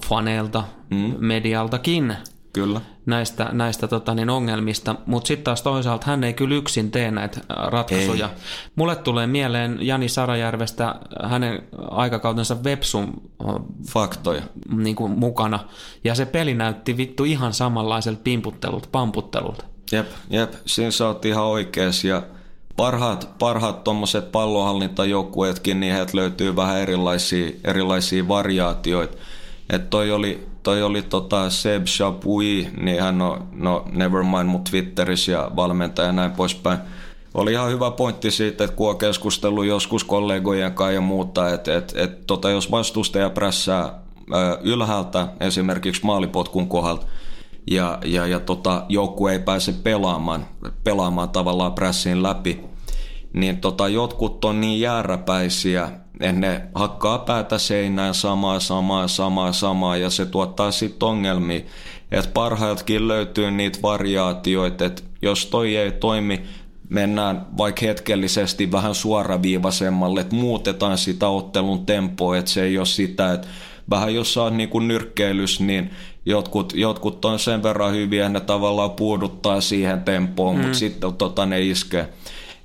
[0.07, 1.13] faneilta, mm.
[1.19, 2.15] medialtakin
[2.53, 2.81] Kyllä.
[3.05, 7.41] näistä, näistä tota, niin ongelmista, mutta sitten taas toisaalta hän ei kyllä yksin tee näitä
[7.49, 8.29] ratkaisuja.
[8.29, 8.41] Ei.
[8.75, 13.13] Mulle tulee mieleen Jani Sarajärvestä hänen aikakautensa Websun
[13.87, 14.41] faktoja
[14.75, 15.59] niin kuin mukana,
[16.03, 19.65] ja se peli näytti vittu ihan samanlaiselta pimputtelulta, pamputtelulta.
[19.91, 22.23] Jep, jep, siinä sä oot ihan oikeas, ja
[22.77, 29.17] parhaat, parhaat tuommoiset pallonhallintajoukkueetkin, niin heiltä löytyy vähän erilaisia, erilaisia variaatioita.
[29.69, 35.31] Että toi oli, toi oli tota Seb Chapuis, niin hän on, no Nevermind mut Twitterissä
[35.31, 36.79] ja valmentaja ja näin poispäin.
[37.33, 41.77] Oli ihan hyvä pointti siitä, että kun on keskustellut joskus kollegojen kanssa ja muuta, että
[41.77, 43.99] et, et, tota, jos vastustaja prässää
[44.61, 47.05] ylhäältä esimerkiksi maalipotkun kohdalta,
[47.71, 50.45] ja, ja, ja tota, joukku ei pääse pelaamaan,
[50.83, 52.59] pelaamaan tavallaan prässiin läpi,
[53.33, 60.09] niin tota, jotkut on niin jääräpäisiä, ne hakkaa päätä seinään samaa, samaa, samaa, samaa ja
[60.09, 61.61] se tuottaa sitten ongelmia.
[62.11, 66.41] Että parhailtakin löytyy niitä variaatioita, että jos toi ei toimi,
[66.89, 73.33] mennään vaikka hetkellisesti vähän suoraviivaisemmalle, että muutetaan sitä ottelun tempoa, että se ei ole sitä,
[73.33, 73.47] että
[73.89, 75.89] vähän jos sä oot niin kuin nyrkkeilys, niin
[76.25, 80.61] jotkut, jotkut on sen verran hyviä, että ne tavallaan puuduttaa siihen tempoon, mm.
[80.61, 82.09] mutta sitten tota, ne iskee.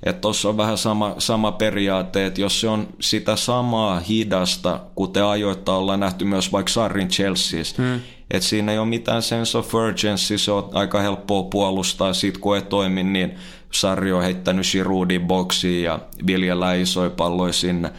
[0.03, 5.25] Että tuossa on vähän sama, sama periaate, että jos se on sitä samaa hidasta, kuten
[5.25, 7.99] ajoittaa ollaan nähty myös vaikka Sarrin Chelseassa, hmm.
[8.31, 12.55] että siinä ei ole mitään sense of urgency, se on aika helppoa puolustaa, sit kun
[12.55, 13.35] ei toimi, niin
[13.71, 17.91] Sarri on heittänyt Giroudin boksiin ja viljellä isoja palloja sinne.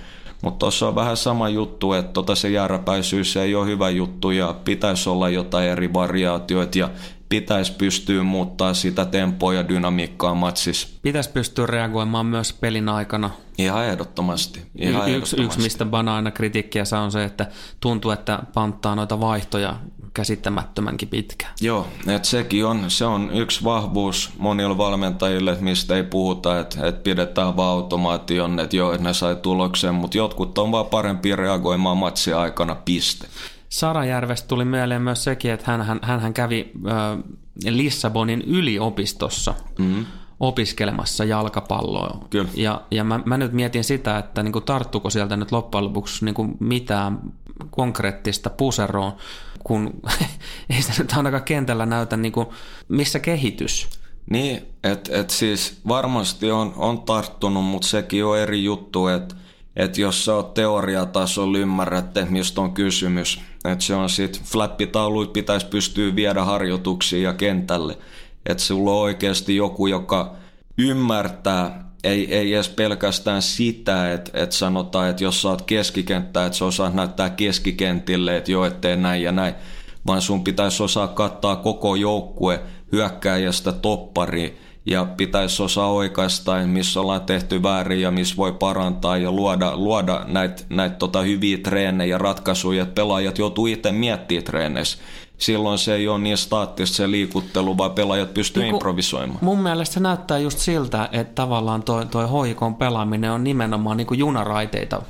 [0.43, 4.55] Mutta tuossa on vähän sama juttu, että tota se jääräpäisyys ei ole hyvä juttu ja
[4.65, 6.91] pitäisi olla jotain eri variaatioita ja
[7.31, 10.89] pitäisi pystyä muuttaa sitä tempoa ja dynamiikkaa matsissa.
[11.03, 13.31] Pitäisi pystyä reagoimaan myös pelin aikana.
[13.59, 14.63] Ihan ehdottomasti.
[14.79, 15.43] Ihan y- ehdottomasti.
[15.43, 17.47] Yksi, mistä Bana aina kritiikkiä saa on se, että
[17.81, 19.77] tuntuu, että panttaa noita vaihtoja
[20.15, 21.53] käsittämättömänkin pitkään.
[21.61, 27.03] Joo, että sekin on, se on yksi vahvuus monilla valmentajille, mistä ei puhuta, että, että
[27.03, 31.97] pidetään vaan automaation, että joo, että ne sai tuloksen, mutta jotkut on vaan parempi reagoimaan
[31.97, 33.27] matsin aikana, piste.
[33.71, 37.19] Sarajärvestä tuli mieleen myös sekin, että hän, hän, hän kävi äh,
[37.65, 40.07] Lissabonin yliopistossa mm-hmm.
[40.41, 42.27] opiskelemassa jalkapalloa.
[42.31, 42.51] Kyllä.
[42.55, 46.25] Ja, ja mä, mä nyt mietin sitä, että niin kuin tarttuko sieltä nyt loppujen lopuksi
[46.25, 47.21] niin kuin mitään
[47.71, 49.13] konkreettista puseroon,
[49.65, 50.01] kun
[50.71, 52.47] ei se nyt ainakaan kentällä näytä, niin kuin,
[52.89, 53.89] missä kehitys.
[54.31, 59.35] Niin, että et siis varmasti on, on tarttunut, mutta sekin on eri juttu, että
[59.77, 63.41] että jos sä oot teoriatasolla ymmärrätte, mistä on kysymys.
[63.65, 67.99] Että se on sit flappitauluit pitäisi pystyä viedä harjoituksiin ja kentälle.
[68.47, 70.35] Että sulla on oikeasti joku, joka
[70.79, 76.65] ymmärtää, ei, ei edes pelkästään sitä, että, että sanotaan, että jos oot keskikenttä, että sä
[76.65, 79.55] osaat näyttää keskikentille, että joo, ettei näin ja näin,
[80.07, 82.61] vaan sun pitäisi osaa kattaa koko joukkue
[82.93, 89.33] hyökkääjästä toppariin ja pitäisi osaa oikaista, missä ollaan tehty väärin ja missä voi parantaa ja
[89.33, 94.99] luoda, luoda näitä näit tota hyviä treenejä ja ratkaisuja, että pelaajat joutuu itse miettimään treeneissä.
[95.39, 99.39] Silloin se ei ole niin staattista se liikuttelu, vaan pelaajat pystyy niin improvisoimaan.
[99.43, 104.07] Mun mielestä se näyttää just siltä, että tavallaan toi, toi hoikon pelaaminen on nimenomaan niin
[104.07, 105.03] kuin junaraiteita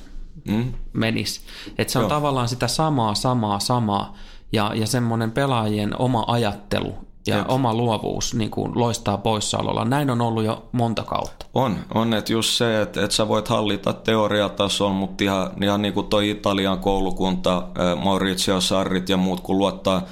[0.44, 0.72] mm.
[0.92, 1.40] menis.
[1.78, 2.08] Että se on Joo.
[2.08, 4.14] tavallaan sitä samaa, samaa, samaa
[4.52, 7.50] ja, ja semmoinen pelaajien oma ajattelu ja Jep.
[7.50, 9.84] oma luovuus niin kuin loistaa poissaololla.
[9.84, 11.46] Näin on ollut jo monta kautta.
[11.54, 15.94] On, on että just se, että, että sä voit hallita teoriatason, mutta ihan, ihan niin
[15.94, 17.62] kuin toi Italian koulukunta,
[17.96, 20.02] Maurizio Sarrit ja muut, kun luottaa,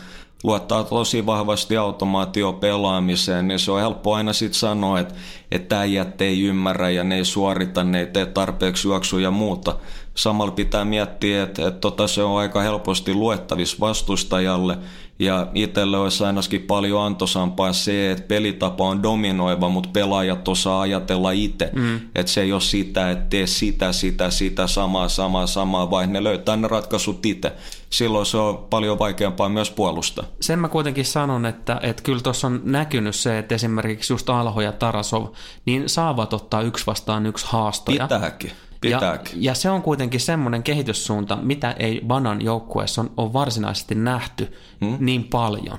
[0.45, 5.15] luottaa tosi vahvasti automaatio pelaamiseen, niin se on helppo aina sitten sanoa, että,
[5.51, 9.77] että äijät ei ymmärrä ja ne ei suorita, ne ei tee tarpeeksi juoksuja ja muuta.
[10.15, 14.79] Samalla pitää miettiä, että, että tota, se on aika helposti luettavissa vastustajalle,
[15.19, 21.31] ja itselle olisi ainakin paljon antosampaa se, että pelitapa on dominoiva, mutta pelaajat osaa ajatella
[21.31, 21.71] itse.
[21.75, 21.97] Mm.
[22.15, 26.25] Että se ei ole sitä, että tee sitä, sitä, sitä, samaa, samaa, samaa, vaan ne
[26.25, 27.53] löytää ne ratkaisut itse.
[27.91, 30.25] Silloin se on paljon vaikeampaa myös puolustaa.
[30.41, 34.61] Sen mä kuitenkin sanon, että, että kyllä tuossa on näkynyt se, että esimerkiksi just Alho
[34.61, 35.27] ja Tarasov,
[35.67, 38.05] niin saavat ottaa yksi vastaan yksi haastoja.
[38.05, 38.51] Pitääkin.
[38.85, 44.53] Ja, ja se on kuitenkin semmoinen kehityssuunta, mitä ei Banan joukkueessa on, on varsinaisesti nähty
[44.81, 44.97] hmm?
[45.01, 45.79] niin paljon.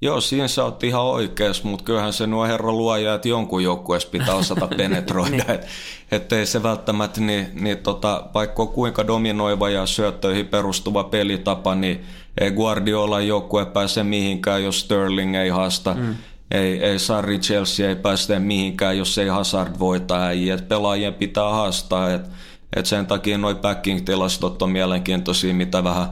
[0.00, 4.08] Joo, siinä sä oot ihan oikeassa, mutta kyllähän se nuo herra luoja, että jonkun joukkueessa
[4.08, 5.30] pitää osata penetroida.
[5.30, 5.50] niin.
[5.50, 5.66] et,
[6.10, 12.04] ettei se välttämättä, niin, niin tota, vaikka kuinka dominoiva ja syöttöihin perustuva pelitapa, niin
[12.40, 15.94] ei Guardiola joukkue pääse mihinkään, jos Sterling ei haasta.
[15.94, 16.14] Mm.
[16.50, 20.58] Ei, ei Sarri Chelsea ei päästä mihinkään, jos ei Hazard voita äijä.
[20.58, 22.12] Pelaajien pitää haastaa.
[22.12, 22.28] Et,
[22.76, 26.08] et sen takia noi backing-tilastot on mielenkiintoisia, mitä vähän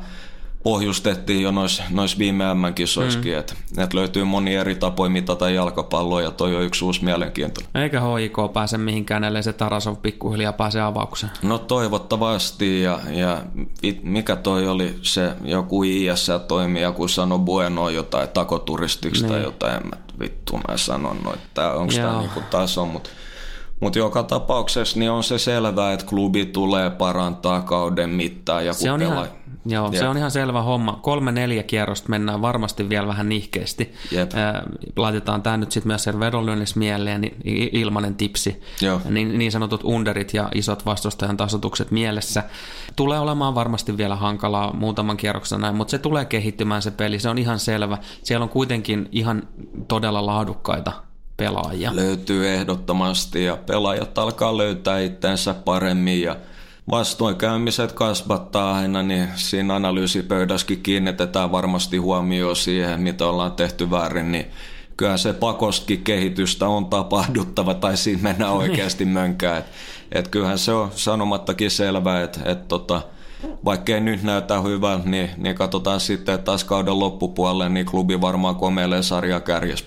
[0.67, 3.39] pohjustettiin jo noissa nois viime MM-kisoissakin, mm.
[3.39, 7.61] että et löytyy moni eri tapoja mitata jalkapalloa ja toi on yksi uusi mielenkiinto.
[7.75, 11.33] Eikä HIK pääse mihinkään, ellei se Tarasov pikkuhiljaa pääse avaukseen.
[11.43, 13.43] No toivottavasti ja, ja
[14.03, 19.33] mikä toi oli se joku IS toimi, joku sanoi Bueno jotain takoturistiksi niin.
[19.33, 23.11] tai jotain, en mä, vittu mä sanon noin, että onko tämä niinku taso, mutta
[23.81, 28.67] mutta joka tapauksessa niin on se selvää, että klubi tulee parantaa kauden mittaan.
[28.67, 29.29] Ja se on, ihan,
[29.67, 30.99] joo, se on ihan selvä homma.
[31.03, 33.93] Kolme-neljä kierrosta mennään varmasti vielä vähän nihkeästi.
[34.11, 34.31] Jep.
[34.97, 37.37] laitetaan tämä nyt sitten myös sen vedonlyönnissä mieleen, niin
[37.73, 38.63] ilmanen tipsi.
[38.81, 39.01] Joo.
[39.09, 42.43] Niin, niin sanotut underit ja isot vastustajan tasotukset mielessä.
[42.97, 47.29] Tulee olemaan varmasti vielä hankalaa muutaman kierroksen näin, mutta se tulee kehittymään se peli, se
[47.29, 47.99] on ihan selvä.
[48.23, 49.49] Siellä on kuitenkin ihan
[49.89, 50.93] todella laadukkaita
[51.37, 51.97] pelaajia.
[51.97, 56.37] Löytyy ehdottomasti ja pelaajat alkaa löytää itsensä paremmin ja
[56.91, 64.47] vastoinkäymiset kasvattaa aina, niin siinä analyysipöydässäkin kiinnitetään varmasti huomioon siihen, mitä ollaan tehty väärin, niin
[64.97, 69.59] kyllä se pakostakin kehitystä on tapahduttava tai siinä mennään oikeasti mönkään.
[69.59, 69.67] Et,
[70.13, 73.03] et kyllähän se on sanomattakin selvää, että et tota,
[73.65, 78.21] vaikka ei nyt näytä hyvältä, niin, niin katsotaan sitten, että taas kauden loppupuolelle, niin klubi
[78.21, 79.87] varmaan komeilee sarja kärjessä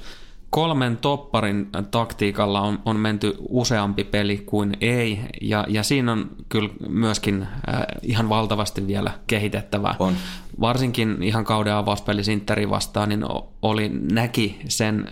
[0.49, 6.69] kolmen topparin taktiikalla on, on menty useampi peli kuin ei, ja, ja siinä on kyllä
[6.89, 9.95] myöskin äh, ihan valtavasti vielä kehitettävää.
[9.99, 10.13] On.
[10.61, 13.25] Varsinkin ihan kauden avauspeli Sinteri vastaan, niin
[13.61, 15.07] oli, näki sen,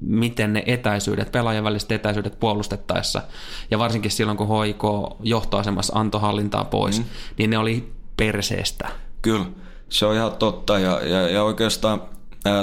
[0.00, 3.22] miten ne etäisyydet, pelaajan väliset etäisyydet puolustettaessa,
[3.70, 4.82] ja varsinkin silloin, kun HIK
[5.20, 7.04] johtoasemassa antoi hallintaa pois, mm.
[7.38, 8.88] niin ne oli perseestä.
[9.22, 9.44] Kyllä,
[9.88, 12.02] se on ihan totta, ja, ja, ja oikeastaan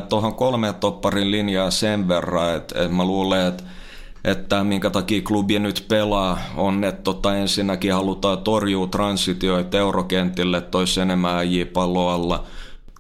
[0.10, 3.64] Tuohon kolme topparin linjaa sen verran, että, että mä luulen, että
[4.24, 11.02] että minkä takia klubi nyt pelaa, on, että tota, ensinnäkin halutaan torjua transitioita eurokentille, toisi
[11.02, 11.66] enemmän äijiä
[12.14, 12.44] alla.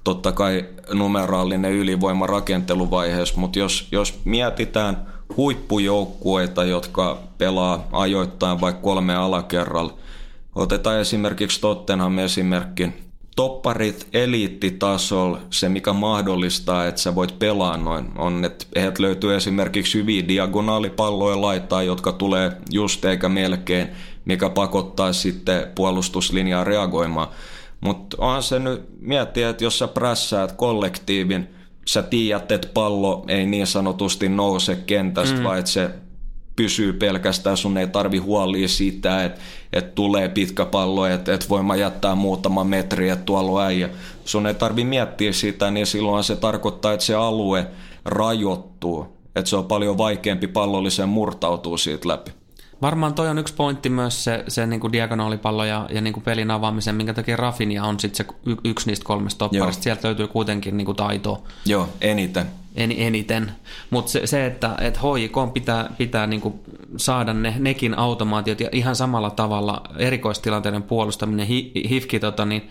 [0.03, 5.07] Totta kai numeraalinen ylivoima rakenteluvaiheessa, mutta jos, jos mietitään
[5.38, 9.93] huippujoukkueita, jotka pelaa ajoittain vaikka kolme alakerralla,
[10.55, 12.93] otetaan esimerkiksi Tottenham esimerkki,
[13.36, 19.97] topparit eliittitasolla, se mikä mahdollistaa, että sä voit pelaa noin, on, että heiltä löytyy esimerkiksi
[19.97, 23.88] hyviä diagonaalipalloja laittaa, jotka tulee just eikä melkein,
[24.25, 27.27] mikä pakottaa sitten puolustuslinjaa reagoimaan.
[27.82, 31.47] Mutta onhan se nyt miettiä, että jos sä prässäät kollektiivin,
[31.88, 35.43] sä tiedät, että pallo ei niin sanotusti nouse kentästä, mm.
[35.43, 35.89] vaan että se
[36.60, 39.41] pysyy pelkästään, sun ei tarvi huolia siitä, että,
[39.74, 43.89] että tulee pitkä pallo, että, että voima jättää muutama metri, että tuolla on äijä.
[44.26, 47.68] Sun ei tarvi miettiä sitä, niin silloin se tarkoittaa, että se alue
[48.05, 52.32] rajoittuu, että se on paljon vaikeampi pallollisen murtautua siitä läpi.
[52.82, 56.24] Varmaan toi on yksi pointti myös se, se niin kuin diagonaalipallo ja, ja niin kuin
[56.24, 59.84] pelin avaamisen, minkä takia Rafinha on sitten se y, yksi niistä kolmesta topparista.
[59.84, 61.41] Sieltä löytyy kuitenkin niin kuin taitoa.
[61.66, 62.45] Joo, eniten.
[62.80, 63.51] En, eniten.
[63.89, 66.59] Mutta se, se, että et HJK pitää, pitää niin kuin
[66.97, 71.47] saada ne, nekin automaatiot ja ihan samalla tavalla erikoistilanteiden puolustaminen.
[71.89, 72.69] Hifki tota, niin,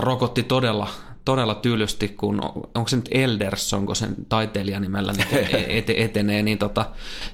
[0.00, 0.88] rokotti todella
[1.26, 2.40] todella tylysti, kun
[2.74, 5.26] onko se nyt Elders, onko sen taiteilijan nimellä nyt
[5.68, 6.86] ete, etenee, niin tota,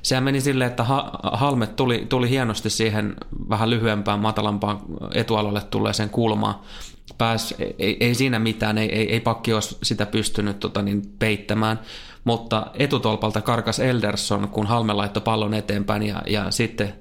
[0.03, 3.17] sehän meni silleen, että ha, Halmet tuli, tuli hienosti siihen
[3.49, 4.81] vähän lyhyempään, matalampaan
[5.15, 6.55] etualalle tulleeseen kulmaan.
[7.19, 11.81] Pääs, ei, ei siinä mitään, ei, ei, ei pakki olisi sitä pystynyt tota, niin peittämään,
[12.25, 16.95] mutta etutolpalta karkas Elderson, kun Halme laittoi pallon eteenpäin ja, ja sitten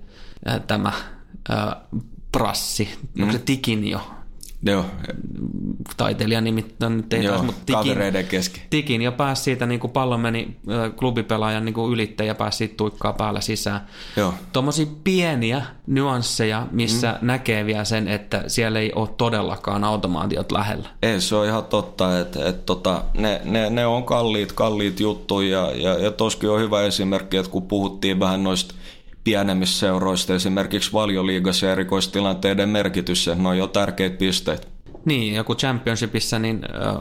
[0.49, 0.91] äh, tämä
[1.51, 1.75] äh,
[2.31, 3.23] Prassi, mm.
[3.23, 4.01] onko se Tikin jo,
[4.63, 4.85] Joo.
[5.97, 8.63] Taiteilija nimittäin nyt ei Joo, taas, mutta tikin, kesken.
[8.69, 10.57] tikin ja pääsi siitä, niin kuin pallo meni
[10.95, 13.87] klubipelaajan niin kuin ylitte ja pääsi siitä tuikkaa päällä sisään.
[14.17, 14.33] Joo.
[14.53, 17.27] Tuommoisia pieniä nyansseja, missä mm.
[17.27, 20.89] näkee vielä sen, että siellä ei ole todellakaan automaatiot lähellä.
[21.01, 25.59] Ei, se on ihan totta, että, että tota, ne, ne, ne, on kalliit, kalliit juttuja
[25.59, 28.75] ja, ja, ja toskin on hyvä esimerkki, että kun puhuttiin vähän noista
[29.23, 34.67] pienemmistä seuroista, esimerkiksi valioliigassa ja erikoistilanteiden merkitys, ne on jo tärkeitä pisteitä.
[35.05, 36.95] Niin, joku championshipissa, niin äh,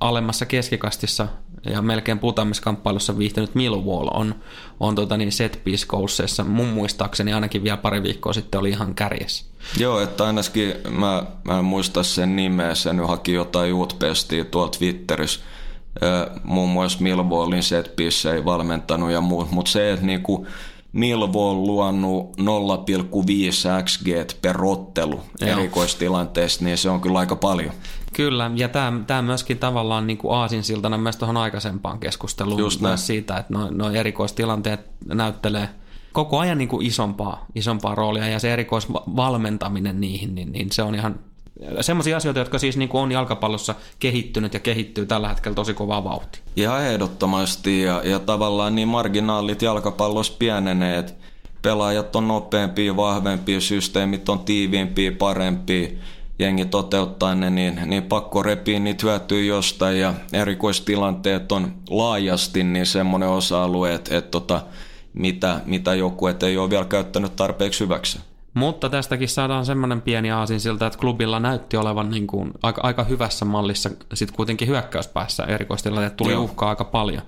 [0.00, 1.28] alemmassa keskikastissa
[1.64, 4.34] ja melkein putoamiskamppailussa viihtynyt Millwall on,
[4.80, 5.86] on tota niin set piece.
[6.44, 9.44] Mun muistaakseni ainakin vielä pari viikkoa sitten oli ihan kärjessä.
[9.78, 15.40] Joo, että ainakin mä, mä en muista sen nimeä, sen haki jotain uutpestiä tuolta Twitterissä.
[16.02, 18.00] Äh, muun muassa Millwallin set
[18.34, 20.46] ei valmentanut ja muut, mutta se, että niinku,
[20.98, 22.44] Milvo on luonut 0,5
[23.84, 24.06] XG
[24.42, 25.50] per ottelu Joo.
[25.50, 27.72] erikoistilanteessa, niin se on kyllä aika paljon.
[28.12, 33.06] Kyllä, ja tämä, tämä myöskin tavallaan niin kuin aasinsiltana myös tuohon aikaisempaan keskusteluun Just myös
[33.06, 34.80] siitä, että nuo no erikoistilanteet
[35.14, 35.68] näyttelee
[36.12, 40.94] koko ajan niin kuin isompaa, isompaa roolia, ja se erikoisvalmentaminen niihin, niin, niin se on
[40.94, 41.20] ihan
[41.80, 46.04] semmoisia asioita, jotka siis niin kuin on jalkapallossa kehittynyt ja kehittyy tällä hetkellä tosi kovaa
[46.04, 46.42] vauhtia.
[46.56, 51.12] Ihan ehdottomasti ja, ja tavallaan niin marginaalit jalkapallossa pienenee, että
[51.62, 55.88] pelaajat on nopeampia, vahvempia, systeemit on tiiviimpiä, parempia,
[56.38, 62.86] jengi toteuttaa ne, niin, niin pakko repiä niitä hyötyä jostain ja erikoistilanteet on laajasti niin
[62.86, 64.62] semmoinen osa-alue, että, että tota,
[65.14, 68.18] mitä, mitä joku et ei ole vielä käyttänyt tarpeeksi hyväksi.
[68.54, 73.04] Mutta tästäkin saadaan semmoinen pieni aasin siltä, että klubilla näytti olevan niin kuin aika, aika
[73.04, 76.42] hyvässä mallissa sitten kuitenkin hyökkäyspäässä erikoistilanteet tuli Joo.
[76.42, 77.22] uhkaa aika paljon.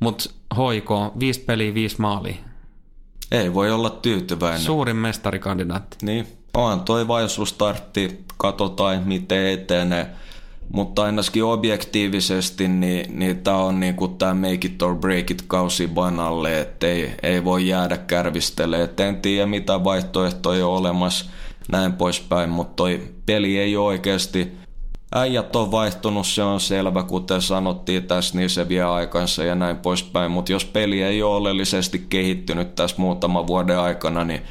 [0.00, 2.34] Mutta hoiko, viisi peliä, viisi maalia.
[3.30, 4.60] Ei voi olla tyytyväinen.
[4.60, 5.96] Suurin mestarikandidaatti.
[6.02, 10.10] Niin, on toi vaisuustartti, katsotaan miten etenee.
[10.72, 15.88] Mutta ainakin objektiivisesti, niin, niin tämä on niinku tämä make it or break it kausi
[15.88, 18.90] banalle, että ei, ei voi jäädä kärvistelemään.
[18.90, 21.24] Et en tiedä mitä vaihtoehtoja on olemassa,
[21.72, 24.62] näin poispäin, mutta toi peli ei ole oikeasti
[25.14, 29.76] äijät on vaihtunut, se on selvä, kuten sanottiin tässä, niin se vie aikansa ja näin
[29.76, 34.42] poispäin, mutta jos peli ei ole oleellisesti kehittynyt tässä muutama vuoden aikana, niin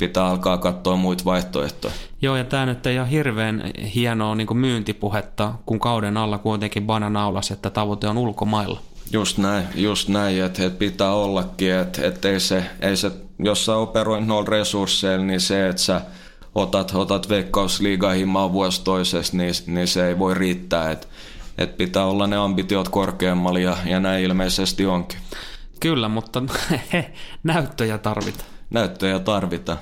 [0.00, 1.94] pitää alkaa katsoa muita vaihtoehtoja.
[2.22, 7.50] Joo, ja tämä nyt ei ole hirveän hienoa niin myyntipuhetta, kun kauden alla kuitenkin bananaulas,
[7.50, 8.80] että tavoite on ulkomailla.
[9.12, 13.64] Just näin, just näin, että, että pitää ollakin, että, että ei se, ei se, jos
[13.64, 16.00] sä operoit noilla resursseilla, niin se, että sä
[16.54, 21.06] otat, otat veikkausliigahimaa vuosi toisesta, niin, niin se ei voi riittää, että,
[21.58, 25.18] että pitää olla ne ambitiot korkeammalla ja, ja näin ilmeisesti onkin.
[25.80, 26.42] Kyllä, mutta
[27.42, 28.48] näyttöjä tarvitaan.
[28.70, 29.78] Näyttöjä tarvitaan.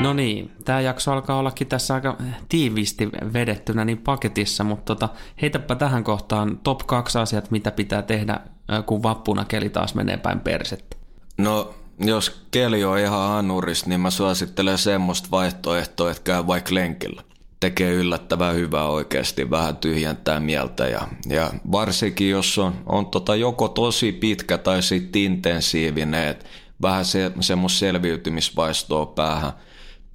[0.00, 2.16] No niin, tämä jakso alkaa ollakin tässä aika
[2.48, 5.08] tiiviisti vedettynä niin paketissa, mutta tota,
[5.42, 8.40] heitäpä tähän kohtaan top kaksi asiat, mitä pitää tehdä,
[8.86, 10.96] kun vappuna keli taas menee päin persettä.
[11.38, 17.22] No, jos keli on ihan anuris, niin mä suosittelen semmoista vaihtoehtoa, että käy vaikka lenkillä.
[17.60, 23.68] Tekee yllättävän hyvää oikeasti, vähän tyhjentää mieltä ja, ja varsinkin jos on, on tota joko
[23.68, 26.44] tosi pitkä tai sitten intensiivinen, että
[26.82, 29.52] vähän se, semmoista selviytymisvaistoa päähän–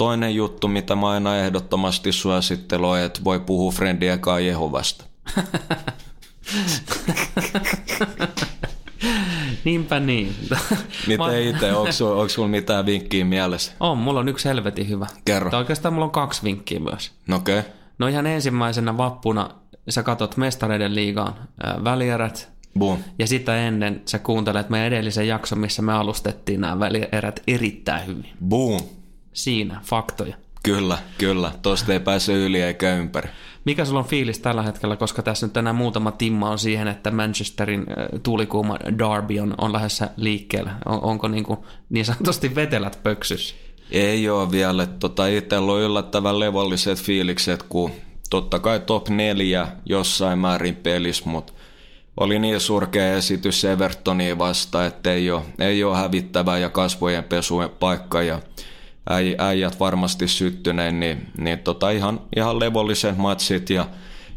[0.02, 5.06] Toinen juttu, mitä mä aina ehdottomasti suosittelen, on, että voi puhua friendien kanssa Jehovasta.
[9.64, 10.36] Niinpä niin.
[11.08, 11.38] Miten mä...
[11.38, 13.72] itse, onko, onko sulla mitään vinkkiä mielessä?
[13.80, 15.08] On, mulla on yksi helvetin hyvä.
[15.26, 15.52] Kerro.
[15.52, 17.12] Tai oikeastaan mulla on kaksi vinkkiä myös.
[17.34, 17.60] Okei.
[17.60, 17.72] Okay.
[18.00, 19.50] No ihan ensimmäisenä vappuna
[19.90, 22.52] sä katot Mestareiden liigaan äh, välierät.
[22.80, 23.00] Boom.
[23.20, 28.30] Ja sitä ennen sä kuuntelet meidän edellisen jakson, missä me alustettiin nämä välierät erittäin hyvin.
[28.48, 28.82] Boom.
[29.34, 30.36] Siinä, faktoja.
[30.64, 31.52] Kyllä, kyllä.
[31.62, 33.30] Tuosta ei pääse yli eikä ympäri.
[33.66, 37.12] Mikä sulla on fiilis tällä hetkellä, koska tässä nyt tänään muutama timma on siihen, että
[37.12, 37.86] Manchesterin
[38.24, 40.72] tuulikuuma Derby on, on lähdössä liikkeelle.
[40.86, 41.60] On, onko niin, kuin,
[41.90, 43.56] niin sanotusti vetelät pöksys?
[43.92, 44.86] Ei ole vielä.
[44.86, 47.92] Tota, itsellä on yllättävän levolliset fiilikset, kun
[48.30, 51.54] totta kai top neljä jossain määrin pelissä, mutta
[52.18, 57.70] oli niin surkea esitys Evertoniin vasta, että ei ole, ei ole hävittävää ja kasvojen pesujen
[57.70, 58.22] paikka.
[58.22, 58.40] Ja
[59.38, 63.88] äijät varmasti syttyneen, niin, niin tota ihan, ihan levolliset matsit ja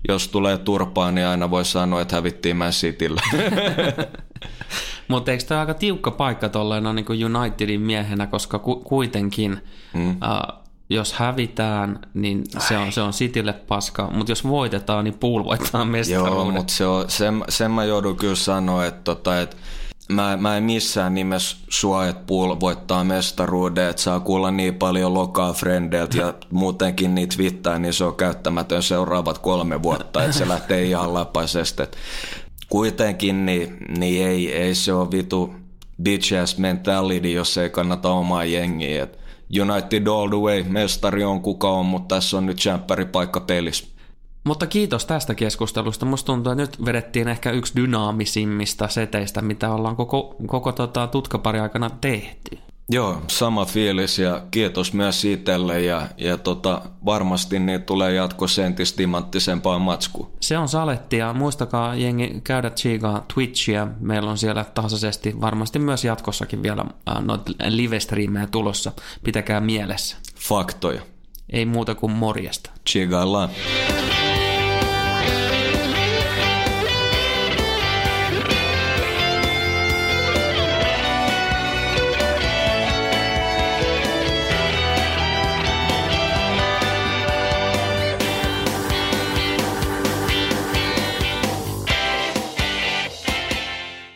[0.08, 3.20] jos tulee turpaa, niin aina voi sanoa, että hävittiin Man Cityllä.
[5.08, 9.58] Mutta eikö tämä aika tiukka paikka tolleen niin kuin Unitedin miehenä, koska ku, kuitenkin
[9.94, 10.10] mm.
[10.10, 15.44] uh, jos hävitään, niin se on, se on Citylle paska, mutta jos voitetaan, niin Pool
[15.44, 16.34] voittaa mestaruuden.
[16.34, 19.56] Joo, mutta se on, sen, sen mä joudun kyllä sanoa, että, tota, että
[20.08, 25.14] mä, mä en missään nimessä sua, että Pool voittaa mestaruuden, että saa kuulla niin paljon
[25.14, 30.48] lokaa frendeiltä ja muutenkin niitä vittää, niin se on käyttämätön seuraavat kolme vuotta, että se
[30.48, 31.82] lähtee ihan lapaisesti.
[32.68, 35.54] Kuitenkin niin, niin ei, ei se ole vitu
[36.02, 39.02] bitch ass mentality, jos ei kannata omaa jengiä.
[39.02, 39.18] Et
[39.60, 42.58] United all the way, mestari on kuka on, mutta tässä on nyt
[43.12, 43.93] paikka pelissä.
[44.44, 46.06] Mutta kiitos tästä keskustelusta.
[46.06, 51.60] Musta tuntuu, että nyt vedettiin ehkä yksi dynaamisimmista seteistä, mitä ollaan koko, koko tota, tutkapari
[51.60, 52.58] aikana tehty.
[52.88, 58.96] Joo, sama fiilis ja kiitos myös itselle ja, ja tota, varmasti niin tulee jatkossa entistä
[58.96, 60.30] timanttisempaa matsku.
[60.40, 63.86] Se on saletti ja muistakaa jengi käydä tsiigaa Twitchiä.
[64.00, 68.92] Meillä on siellä tasaisesti varmasti myös jatkossakin vielä äh, noita live-striimejä tulossa.
[69.24, 70.16] Pitäkää mielessä.
[70.36, 71.02] Faktoja.
[71.52, 72.70] Ei muuta kuin morjesta.
[72.84, 73.48] Tsiigaillaan.